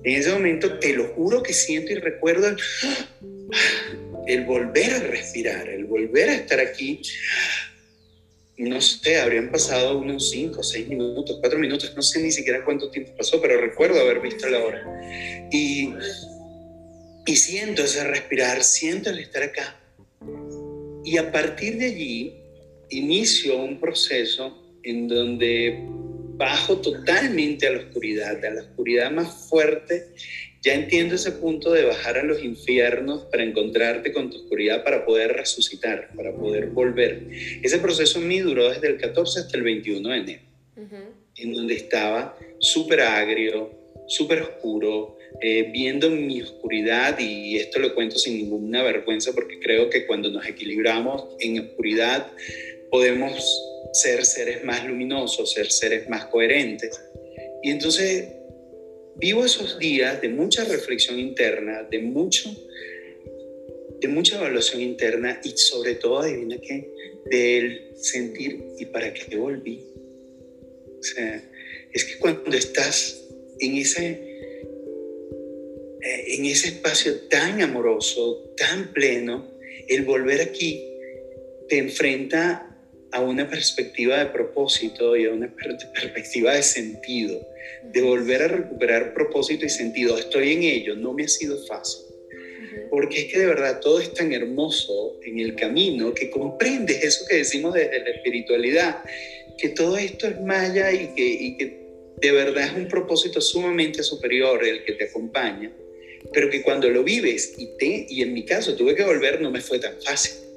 [0.04, 2.56] En ese momento te lo juro que siento y recuerdo
[4.26, 7.00] el, volver a respirar, el volver a estar aquí.
[8.58, 12.90] No sé, habrían pasado unos 5, 6 minutos, 4 minutos, no sé ni siquiera cuánto
[12.90, 14.84] tiempo pasó, pero recuerdo haber visto la hora.
[15.52, 15.94] Y,
[17.26, 19.78] y siento ese respirar, siento el estar acá.
[21.04, 22.41] Y a partir de allí,
[22.92, 25.78] inicio un proceso en donde
[26.36, 30.08] bajo totalmente a la oscuridad, a la oscuridad más fuerte,
[30.62, 35.04] ya entiendo ese punto de bajar a los infiernos para encontrarte con tu oscuridad, para
[35.04, 37.26] poder resucitar, para poder volver.
[37.62, 40.42] Ese proceso en mí duró desde el 14 hasta el 21 de enero,
[41.36, 43.70] en donde estaba súper agrio,
[44.06, 49.90] súper oscuro, eh, viendo mi oscuridad, y esto lo cuento sin ninguna vergüenza porque creo
[49.90, 52.30] que cuando nos equilibramos en oscuridad,
[52.92, 57.00] podemos ser seres más luminosos, ser seres más coherentes.
[57.62, 58.28] Y entonces
[59.16, 62.54] vivo esos días de mucha reflexión interna, de mucho
[64.02, 66.92] de mucha evaluación interna y sobre todo, adivina qué,
[67.30, 69.80] del sentir y para qué volví.
[70.98, 71.40] O sea,
[71.92, 73.22] es que cuando estás
[73.60, 74.08] en ese,
[76.00, 79.48] eh, en ese espacio tan amoroso, tan pleno,
[79.88, 80.84] el volver aquí
[81.68, 82.71] te enfrenta
[83.12, 85.54] a una perspectiva de propósito y a una
[85.94, 87.46] perspectiva de sentido,
[87.92, 90.18] de volver a recuperar propósito y sentido.
[90.18, 92.06] Estoy en ello, no me ha sido fácil.
[92.90, 97.24] Porque es que de verdad todo es tan hermoso en el camino que comprendes eso
[97.28, 99.02] que decimos desde la espiritualidad,
[99.58, 101.82] que todo esto es maya y que, y que
[102.16, 105.70] de verdad es un propósito sumamente superior el que te acompaña,
[106.32, 109.50] pero que cuando lo vives y, te, y en mi caso tuve que volver no
[109.50, 110.51] me fue tan fácil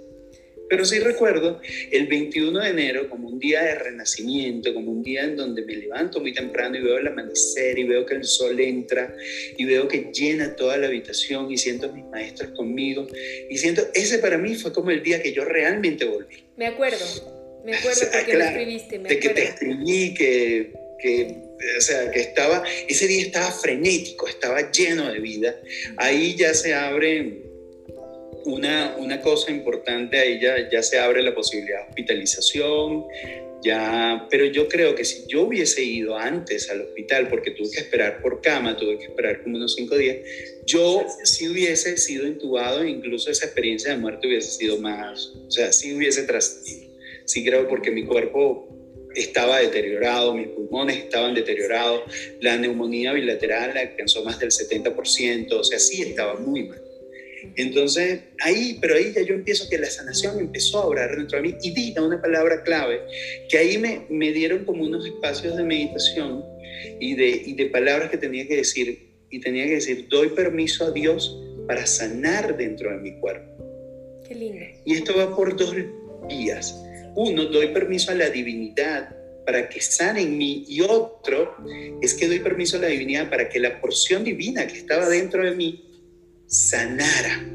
[0.70, 1.62] pero sí recuerdo
[1.92, 5.76] el 21 de enero como un día de renacimiento, como un día en donde me
[5.76, 9.14] levanto muy temprano y veo el amanecer y veo que el sol entra
[9.58, 13.08] y veo que llena toda la habitación y siento a mis maestros conmigo
[13.50, 16.44] y siento, ese para mí fue como el día que yo realmente volví.
[16.58, 17.06] Me acuerdo,
[17.66, 21.46] me acuerdo porque lo escribiste, me de que te escribí, que, que
[21.78, 25.56] o sea, que estaba, ese día estaba frenético, estaba lleno de vida.
[25.98, 27.42] Ahí ya se abre
[28.46, 33.06] una, una cosa importante, ahí ya, ya se abre la posibilidad de hospitalización,
[33.64, 37.80] ya, pero yo creo que si yo hubiese ido antes al hospital, porque tuve que
[37.80, 40.18] esperar por cama, tuve que esperar como unos cinco días,
[40.66, 45.52] yo sí hubiese sido intubado e incluso esa experiencia de muerte hubiese sido más, o
[45.52, 46.94] sea, sí hubiese trascendido.
[47.26, 48.70] Sí creo porque mi cuerpo
[49.16, 52.04] estaba deteriorado, mis pulmones estaban deteriorados,
[52.42, 56.85] la neumonía bilateral alcanzó más del 70%, o sea, sí estaba muy mal.
[57.56, 61.44] Entonces, ahí, pero ahí ya yo empiezo que la sanación empezó a obrar dentro de
[61.50, 63.02] mí y di una palabra clave,
[63.50, 66.44] que ahí me, me dieron como unos espacios de meditación
[67.00, 70.86] y de, y de palabras que tenía que decir, y tenía que decir, doy permiso
[70.86, 73.52] a Dios para sanar dentro de mi cuerpo.
[74.28, 74.66] Qué lindo.
[74.86, 75.76] Y esto va por dos
[76.28, 76.82] vías.
[77.16, 79.16] Uno, doy permiso a la divinidad
[79.46, 81.56] para que sane en mí y otro
[82.02, 85.44] es que doy permiso a la divinidad para que la porción divina que estaba dentro
[85.46, 85.85] de mí
[86.48, 87.52] sanara.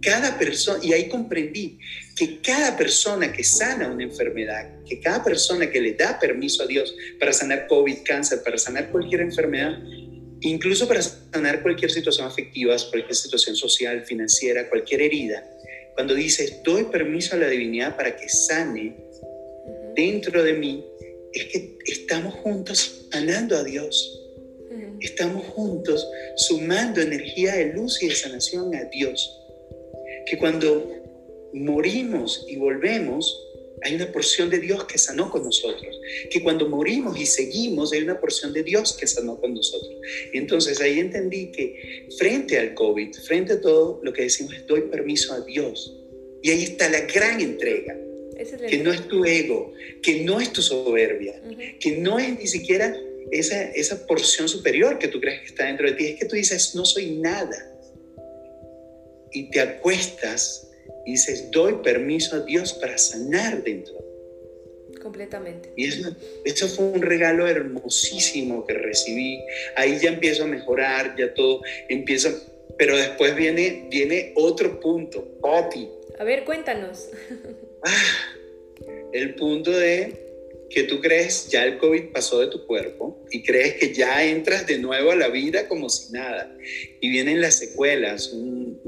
[0.00, 1.78] Cada persona, y ahí comprendí
[2.14, 6.66] que cada persona que sana una enfermedad, que cada persona que le da permiso a
[6.66, 9.78] Dios para sanar COVID, cáncer, para sanar cualquier enfermedad,
[10.42, 15.42] incluso para sanar cualquier situación afectiva, cualquier situación social, financiera, cualquier herida,
[15.94, 18.96] cuando dices, doy permiso a la divinidad para que sane
[19.94, 20.84] dentro de mí,
[21.32, 24.23] es que estamos juntos sanando a Dios.
[25.04, 29.38] Estamos juntos sumando energía de luz y de sanación a Dios.
[30.24, 33.38] Que cuando morimos y volvemos,
[33.82, 36.00] hay una porción de Dios que sanó con nosotros.
[36.30, 39.94] Que cuando morimos y seguimos, hay una porción de Dios que sanó con nosotros.
[40.32, 44.82] Entonces ahí entendí que frente al COVID, frente a todo, lo que decimos es doy
[44.90, 45.94] permiso a Dios.
[46.42, 47.94] Y ahí está la gran entrega.
[48.68, 51.40] que no es tu ego, que no es tu soberbia,
[51.78, 52.96] que no es ni siquiera
[53.30, 56.06] esa, esa porción superior que tú crees que está dentro de ti.
[56.06, 57.70] Es que tú dices, no soy nada.
[59.32, 60.70] Y te acuestas
[61.04, 63.94] y dices, doy permiso a Dios para sanar dentro.
[65.02, 65.72] Completamente.
[65.76, 69.38] Y eso, eso fue un regalo hermosísimo que recibí.
[69.76, 72.32] Ahí ya empiezo a mejorar, ya todo empieza,
[72.78, 75.88] pero después viene, viene otro punto, Poti.
[76.18, 77.08] A ver, cuéntanos.
[77.86, 78.38] Ah,
[79.12, 80.33] el punto de
[80.74, 84.66] que tú crees ya el COVID pasó de tu cuerpo y crees que ya entras
[84.66, 86.56] de nuevo a la vida como si nada.
[87.00, 88.80] Y vienen las secuelas, un,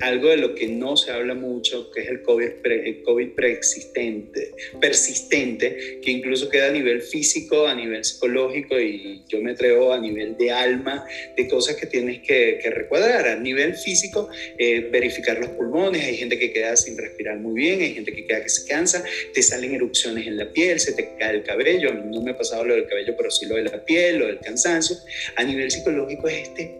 [0.00, 4.54] algo de lo que no se habla mucho, que es el COVID, el COVID preexistente,
[4.80, 9.98] persistente, que incluso queda a nivel físico, a nivel psicológico y yo me atrevo a
[9.98, 13.28] nivel de alma, de cosas que tienes que, que recuadrar.
[13.28, 14.28] A nivel físico,
[14.58, 18.26] eh, verificar los pulmones, hay gente que queda sin respirar muy bien, hay gente que
[18.26, 21.92] queda que se cansa, te salen erupciones en la piel, se te cae el cabello,
[21.92, 24.40] no me ha pasado lo del cabello, pero sí lo de la piel, lo del
[24.40, 24.96] cansancio.
[25.36, 26.74] A nivel psicológico es este,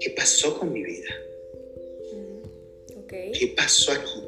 [0.00, 1.14] ¿qué pasó con mi vida?
[3.38, 4.20] ¿Qué pasó aquí?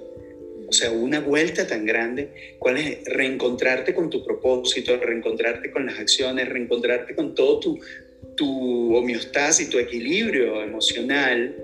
[0.68, 3.04] O sea, una vuelta tan grande, ¿cuál es?
[3.06, 7.80] Reencontrarte con tu propósito, reencontrarte con las acciones, reencontrarte con todo tu,
[8.36, 11.56] tu homeostasis, tu equilibrio emocional,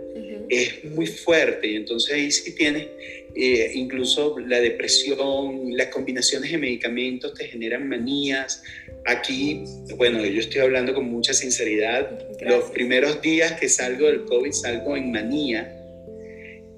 [0.48, 1.68] es muy fuerte.
[1.68, 2.88] Y entonces ahí sí tienes,
[3.34, 8.62] eh, incluso la depresión, las combinaciones de medicamentos te generan manías.
[9.04, 9.64] Aquí,
[9.96, 12.18] bueno, yo estoy hablando con mucha sinceridad.
[12.40, 15.83] Los primeros días que salgo del COVID salgo en manía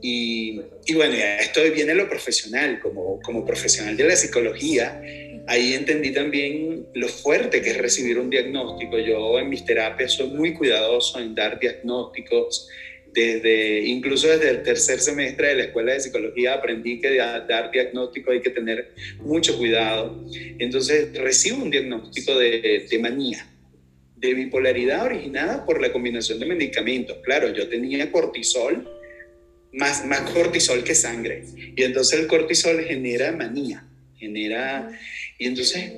[0.08, 5.02] y, bueno, esto viene lo profesional, como, como profesional de la psicología,
[5.48, 9.00] ahí entendí también lo fuerte que es recibir un diagnóstico.
[9.00, 12.68] Yo en mis terapias soy muy cuidadoso en dar diagnósticos.
[13.12, 18.30] Desde, incluso desde el tercer semestre de la escuela de psicología aprendí que dar diagnóstico
[18.30, 20.24] hay que tener mucho cuidado.
[20.60, 23.44] Entonces recibo un diagnóstico de, de manía,
[24.16, 27.16] de bipolaridad originada por la combinación de medicamentos.
[27.24, 28.95] Claro, yo tenía cortisol,
[29.72, 31.44] más, más cortisol que sangre.
[31.76, 33.86] Y entonces el cortisol genera manía,
[34.18, 34.90] genera...
[35.38, 35.92] Y entonces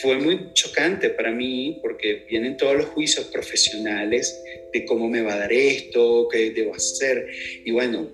[0.00, 4.40] fue muy chocante para mí porque vienen todos los juicios profesionales
[4.72, 7.28] de cómo me va a dar esto, qué debo hacer.
[7.64, 8.08] Y bueno,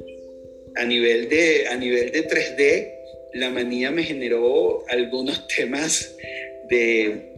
[0.76, 2.92] a nivel de, a nivel de 3D,
[3.34, 6.16] la manía me generó algunos temas
[6.68, 7.30] de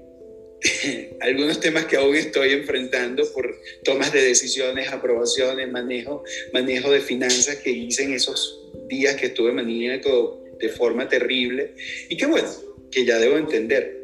[1.21, 7.57] algunos temas que aún estoy enfrentando por tomas de decisiones, aprobaciones, manejo, manejo de finanzas
[7.57, 11.75] que hice en esos días que estuve maníaco de forma terrible
[12.09, 12.49] y que bueno,
[12.91, 14.01] que ya debo entender.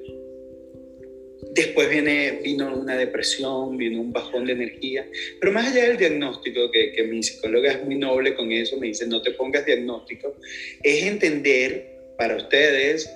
[1.55, 5.07] Después viene, vino una depresión, vino un bajón de energía,
[5.41, 8.89] pero más allá del diagnóstico, que, que mi psicóloga es muy noble con eso, me
[8.89, 10.37] dice, no te pongas diagnóstico,
[10.83, 13.11] es entender para ustedes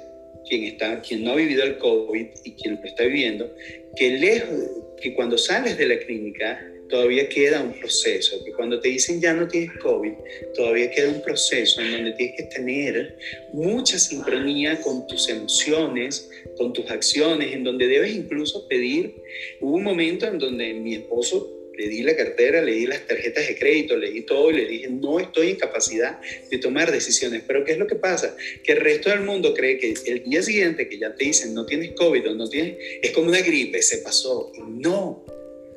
[0.49, 3.55] quien, está, quien no ha vivido el COVID y quien lo está viviendo,
[3.97, 4.59] que, lejos,
[5.01, 9.33] que cuando sales de la clínica todavía queda un proceso, que cuando te dicen ya
[9.33, 10.13] no tienes COVID,
[10.55, 13.17] todavía queda un proceso en donde tienes que tener
[13.55, 19.15] mucha sincronía con tus emociones, con tus acciones, en donde debes incluso pedir.
[19.61, 23.47] Hubo un momento en donde mi esposo le di la cartera, le di las tarjetas
[23.49, 26.21] de crédito, le di todo y le dije, no estoy en capacidad
[26.51, 27.43] de tomar decisiones.
[27.47, 28.37] Pero ¿qué es lo que pasa?
[28.63, 31.67] Que el resto del mundo cree que el día siguiente que ya te dicen no
[31.67, 34.53] tienes COVID o no tienes, es como una gripe, se pasó.
[34.69, 35.25] no,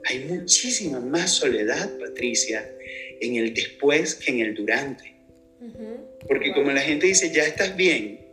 [0.05, 2.71] hay muchísima más soledad, Patricia,
[3.19, 5.15] en el después que en el durante.
[6.27, 8.24] Porque como la gente dice, ya estás bien,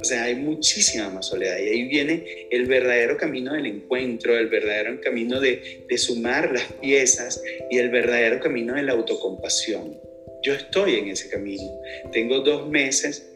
[0.00, 4.48] o sea, hay muchísima más soledad y ahí viene el verdadero camino del encuentro, el
[4.48, 10.00] verdadero camino de, de, sumar las piezas y el verdadero camino de la autocompasión.
[10.44, 11.64] Yo estoy en ese camino.
[12.12, 13.28] Tengo dos meses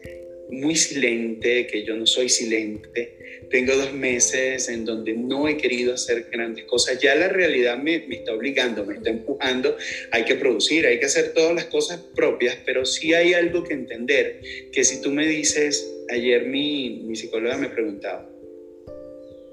[0.49, 3.17] muy silente, que yo no soy silente.
[3.53, 6.99] Tengo dos meses en donde no he querido hacer grandes cosas.
[6.99, 9.77] Ya la realidad me, me, está obligando, me está empujando.
[10.09, 13.75] Hay que producir, hay que hacer todas las cosas propias, pero sí hay algo que
[13.75, 14.41] entender,
[14.71, 18.27] que si tú me dices, ayer mi, mi psicóloga me preguntaba,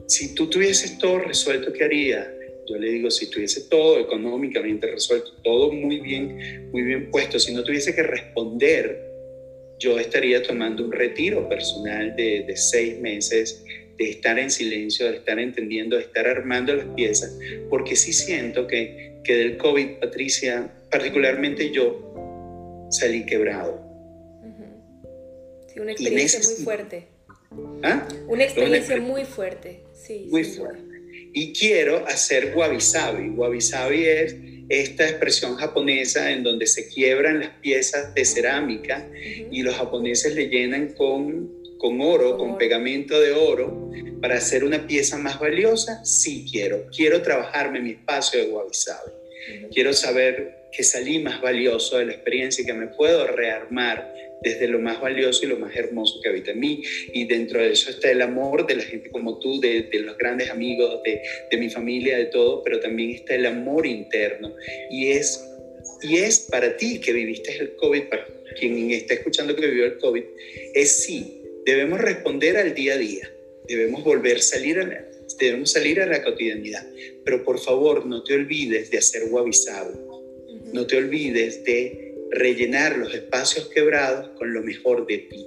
[0.06, 2.26] si tú tuvieses todo resuelto, ¿qué harías?
[2.70, 7.52] Yo le digo, si tuviese todo económicamente resuelto, todo muy bien, muy bien puesto, si
[7.52, 9.10] no tuviese que responder
[9.80, 13.64] yo estaría tomando un retiro personal de, de, seis meses,
[14.00, 17.36] de estar en silencio, de estar entendiendo, de estar armando las piezas,
[17.68, 23.78] porque sí siento que, que del COVID, Patricia, particularmente yo, salí quebrado.
[25.68, 27.06] Sí, una experiencia muy fuerte.
[27.82, 28.08] ¿Ah?
[28.26, 30.28] Una experiencia muy fuerte, sí.
[30.30, 30.82] Muy fuerte.
[31.34, 33.28] Y quiero hacer wabi sabi.
[33.28, 34.34] Wabi sabi es
[34.70, 39.06] esta expresión japonesa en donde se quiebran las piezas de cerámica
[39.50, 44.86] y los japoneses le llenan con, con oro, con, pegamento de oro, para hacer una
[44.86, 46.86] pieza más valiosa, sí quiero.
[46.94, 49.10] Quiero trabajarme mi espacio de wabi sabi.
[49.72, 54.68] Quiero saber que salí más valioso de la experiencia y que me puedo rearmar desde
[54.68, 56.82] lo más valioso y lo más hermoso que habita en mí.
[57.14, 60.50] Y dentro de eso está el amor de la gente como tú, de, los grandes
[60.50, 64.54] amigos, de, de, mi familia, de todo, pero también está el amor interno.
[64.90, 65.42] Y es,
[66.02, 68.26] y es para ti que viviste el COVID, para
[68.58, 70.24] quien está escuchando que vivió el COVID,
[70.74, 73.30] es sí, debemos responder al día a día,
[73.68, 75.04] debemos volver a salir a la,
[75.38, 76.86] debemos salir a la cotidianidad,
[77.24, 79.92] pero por favor no te olvides de hacer guavisado,
[80.72, 85.46] no te olvides de rellenar los espacios quebrados con lo mejor de ti,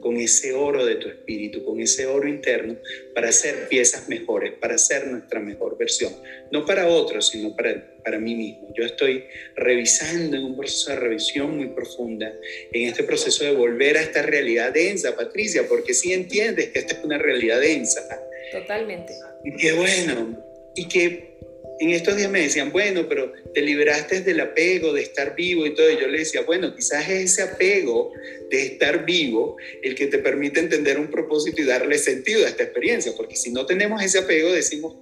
[0.00, 2.76] con ese oro de tu espíritu, con ese oro interno,
[3.14, 6.12] para hacer piezas mejores, para hacer nuestra mejor versión.
[6.50, 8.72] No para otros, sino para, para mí mismo.
[8.74, 9.24] Yo estoy
[9.56, 12.32] revisando en un proceso de revisión muy profunda,
[12.72, 16.94] en este proceso de volver a esta realidad densa, Patricia, porque sí entiendes que esta
[16.94, 18.06] es una realidad densa.
[18.52, 19.14] Totalmente.
[19.44, 20.42] Y qué bueno,
[20.74, 21.38] y que
[21.80, 25.74] en estos días me decían, bueno, pero te liberaste del apego, de estar vivo y
[25.74, 25.90] todo.
[25.90, 28.12] Y yo le decía, bueno, quizás es ese apego
[28.50, 32.64] de estar vivo el que te permite entender un propósito y darle sentido a esta
[32.64, 33.12] experiencia.
[33.16, 34.96] Porque si no tenemos ese apego, decimos,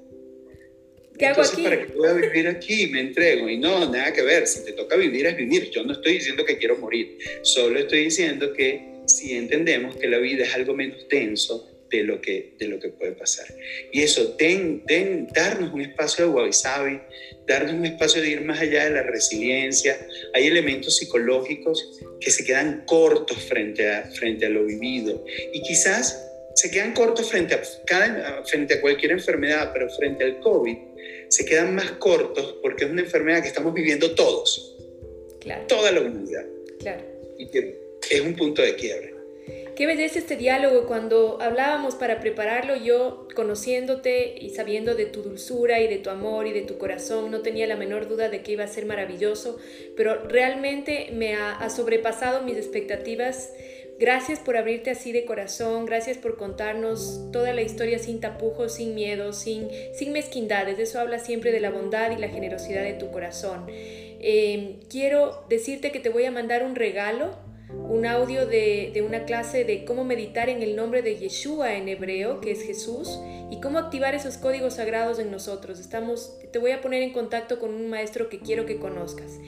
[1.19, 1.63] ¿qué hago aquí?
[1.63, 2.89] ¿Para qué voy a vivir aquí?
[2.89, 3.49] Me entrego.
[3.49, 4.47] Y no, nada que ver.
[4.47, 5.71] Si te toca vivir, es vivir.
[5.71, 7.19] Yo no estoy diciendo que quiero morir.
[7.43, 12.21] Solo estoy diciendo que si entendemos que la vida es algo menos denso, de lo
[12.21, 13.47] que, de lo que puede pasar.
[13.93, 14.83] Y eso, ten,
[15.35, 17.01] darnos un espacio de wabi
[17.47, 19.97] darnos un espacio de ir más allá de la resiliencia.
[20.35, 26.23] Hay elementos psicológicos que se quedan cortos frente a, frente a lo vivido y quizás
[26.55, 30.77] se quedan cortos frente a, cada, frente a cualquier enfermedad, pero frente al COVID
[31.29, 34.77] se quedan más cortos porque es una enfermedad que estamos viviendo todos,
[35.41, 35.67] claro.
[35.67, 36.47] toda la humanidad.
[36.81, 37.03] Claro.
[37.39, 37.79] Y que
[38.11, 39.16] es un punto de quiebre.
[39.77, 45.81] Qué belleza este diálogo cuando hablábamos para prepararlo, yo conociéndote y sabiendo de tu dulzura
[45.81, 48.53] y de tu amor y de tu corazón, no tenía la menor duda de que
[48.53, 49.59] iba a ser maravilloso,
[49.95, 53.53] pero realmente me ha, sobrepasado mis expectativas.
[53.99, 58.95] Gracias por abrirte así de corazón, gracias por contarnos toda la historia sin tapujos, sin
[58.95, 60.79] miedo, sin, sin mezquindades.
[60.79, 63.67] Eso habla siempre de la bondad y la generosidad de tu corazón.
[63.69, 69.65] Eh, quiero decirte que te voy a mandar un regalo un audio de, una clase
[69.65, 73.19] de cómo meditar en el nombre de Yeshua en hebreo, que es Jesús,
[73.51, 75.79] y cómo activar esos códigos sagrados en nosotros.
[75.79, 79.39] Estamos, te voy a poner en contacto con un maestro que quiero que conozcas.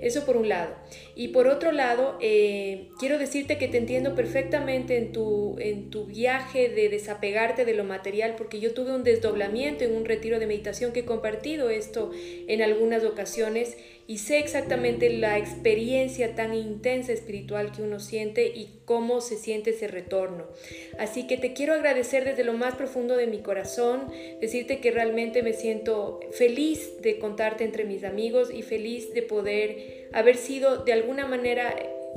[0.00, 0.74] Eso por un lado.
[1.14, 6.04] Y por otro lado, eh, quiero decirte que te entiendo perfectamente en tu, en tu
[6.04, 10.46] viaje de desapegarte de lo material, porque yo tuve un desdoblamiento en un retiro de
[10.46, 13.76] meditación que he compartido esto en algunas ocasiones
[14.06, 19.70] y sé exactamente la experiencia tan intensa espiritual que uno siente y cómo se siente
[19.70, 20.46] ese retorno.
[20.98, 25.42] Así que te quiero agradecer desde lo más profundo de mi corazón, decirte que realmente
[25.42, 30.92] me siento feliz de contarte entre mis amigos y feliz de poder haber sido de
[30.92, 31.74] alguna manera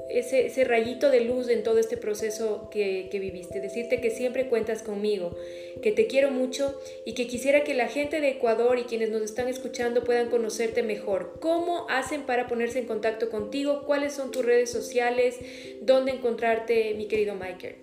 [0.09, 3.59] ese, rayito de luz en todo este proceso que, que, viviste.
[3.59, 5.37] Decirte que siempre cuentas conmigo,
[5.81, 9.21] que te quiero mucho y que quisiera que la gente de Ecuador y quienes nos
[9.21, 11.37] están escuchando puedan conocerte mejor.
[11.39, 13.83] ¿Cómo hacen para ponerse en contacto contigo?
[13.85, 15.35] ¿Cuáles son tus redes sociales?
[15.81, 17.75] ¿Dónde encontrarte, mi querido Mike?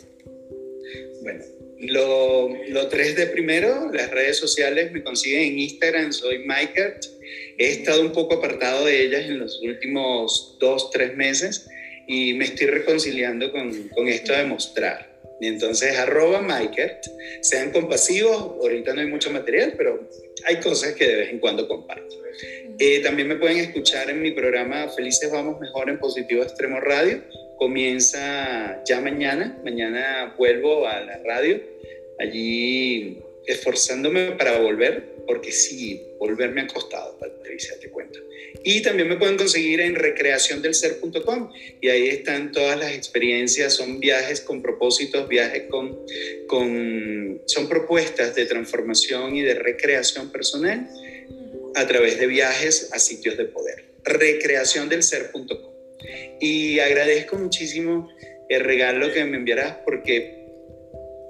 [1.23, 1.45] Bueno,
[1.79, 7.01] lo, lo tres de primero, las redes sociales me consiguen en Instagram, soy Mike.
[7.59, 11.69] He estado un poco apartado de ellas en los últimos dos, tres meses
[12.07, 15.17] y me estoy reconciliando con, con esto de mostrar.
[15.41, 17.05] Y entonces, arroba Mikert,
[17.41, 20.09] sean compasivos, ahorita no hay mucho material, pero
[20.47, 22.17] hay cosas que de vez en cuando comparto.
[22.79, 27.23] Eh, también me pueden escuchar en mi programa Felices Vamos Mejor en Positivo Extremo Radio.
[27.57, 31.61] Comienza ya mañana, mañana vuelvo a la radio,
[32.19, 38.19] allí esforzándome para volver, porque sí, volver me ha costado, Patricia, te cuento.
[38.65, 44.41] Y también me pueden conseguir en recreaciondelser.com y ahí están todas las experiencias, son viajes
[44.41, 45.99] con propósitos, viajes con,
[46.49, 50.89] con, son propuestas de transformación y de recreación personal
[51.75, 53.85] a través de viajes a sitios de poder.
[54.05, 55.73] Recreaciondelser.com.
[56.41, 58.09] Y agradezco muchísimo
[58.49, 60.36] el regalo que me enviarás porque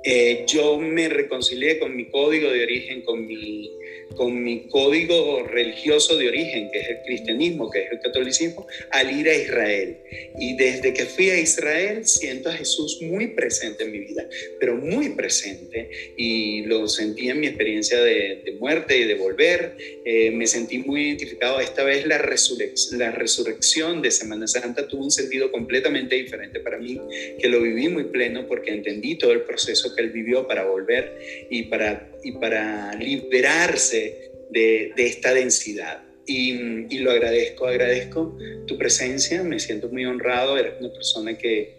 [0.06, 3.75] eh, yo me reconcilié con mi código de origen, con mi
[4.14, 9.18] con mi código religioso de origen, que es el cristianismo, que es el catolicismo, al
[9.18, 9.96] ir a Israel.
[10.38, 14.28] Y desde que fui a Israel siento a Jesús muy presente en mi vida,
[14.58, 15.90] pero muy presente.
[16.16, 19.76] Y lo sentí en mi experiencia de, muerte y de volver.
[20.04, 21.60] Eh, me sentí muy identificado.
[21.60, 26.78] Esta vez la, resurrección, la resurrección de Semana Santa tuvo un sentido completamente diferente para
[26.78, 26.98] mí,
[27.38, 31.18] que lo viví muy pleno porque entendí todo el proceso que él vivió para volver
[31.50, 36.02] y para, y para liberarse de, esta densidad.
[36.26, 41.78] Y, lo agradezco, agradezco tu presencia, me siento muy honrado, eres una persona que,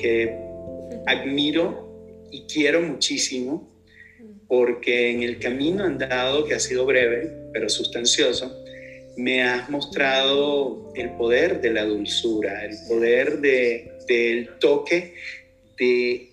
[0.00, 0.34] que
[1.06, 3.70] admiro y quiero muchísimo
[4.48, 8.50] porque en el camino andado, que ha sido breve, pero sustancioso,
[9.18, 15.14] me has mostrado el poder de la dulzura, el poder de, del toque
[15.76, 16.30] de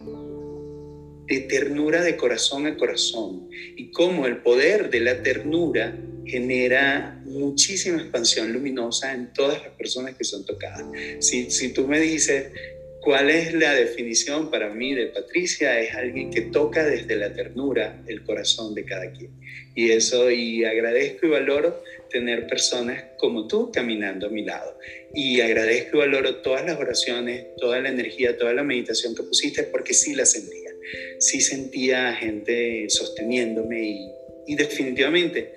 [1.31, 8.01] de ternura de corazón a corazón y cómo el poder de la ternura genera muchísima
[8.01, 10.83] expansión luminosa en todas las personas que son tocadas.
[11.19, 12.51] Si, si tú me dices,
[12.99, 15.79] ¿cuál es la definición para mí de Patricia?
[15.79, 19.31] Es alguien que toca desde la ternura el corazón de cada quien.
[19.73, 24.77] Y eso, y agradezco y valoro tener personas como tú caminando a mi lado.
[25.13, 29.63] Y agradezco y valoro todas las oraciones, toda la energía, toda la meditación que pusiste,
[29.63, 30.70] porque sí la sentía
[31.19, 34.11] sí sentía gente sosteniéndome
[34.47, 35.53] y, definitivamente,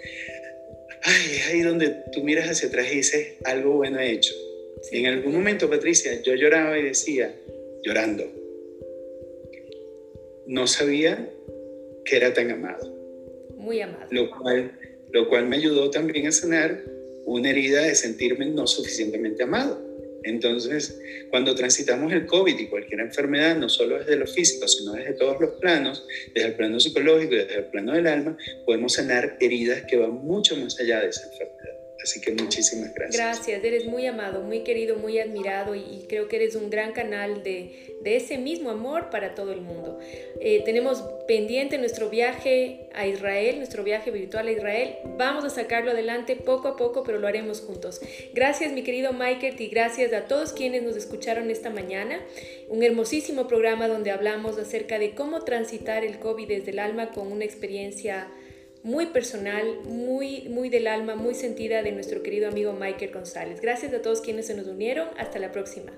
[1.02, 4.34] ay, es ahí donde tú miras hacia atrás y dices, algo bueno he hecho.
[4.92, 7.34] En algún momento, Patricia, yo lloraba y decía,
[7.82, 8.30] llorando,
[10.46, 11.30] no sabía
[12.04, 12.92] que era tan amado.
[13.56, 14.06] Muy amado.
[14.10, 14.72] Lo cual,
[15.10, 16.82] lo cual me ayudó también a sanar
[17.24, 19.83] una herida de sentirme no suficientemente amado.
[20.24, 21.00] Entonces,
[21.30, 25.40] cuando transitamos el COVID y cualquier enfermedad, no solo desde lo físico, sino desde todos
[25.40, 29.82] los planos, desde el plano psicológico y desde el plano del alma, podemos sanar heridas
[29.82, 31.73] que van mucho más allá de esa enfermedad.
[32.04, 33.16] Así que muchísimas gracias.
[33.16, 37.42] Gracias, eres muy amado, muy querido, muy admirado y, creo que eres un gran canal
[37.42, 39.98] de, de, ese mismo amor para todo el mundo.
[40.38, 44.96] Eh, tenemos pendiente nuestro viaje a Israel, nuestro viaje virtual a Israel.
[45.16, 48.02] Vamos a sacarlo adelante poco a poco, pero lo haremos juntos.
[48.34, 52.20] Gracias mi querido Michael y gracias a todos quienes nos escucharon esta mañana.
[52.68, 57.32] Un hermosísimo programa donde hablamos acerca de cómo transitar el COVID desde el alma con
[57.32, 58.28] una experiencia
[58.84, 63.60] muy personal, muy, muy del alma, muy sentida de nuestro querido amigo Michael González.
[63.60, 65.08] Gracias a todos quienes se nos unieron.
[65.18, 65.92] Hasta la próxima.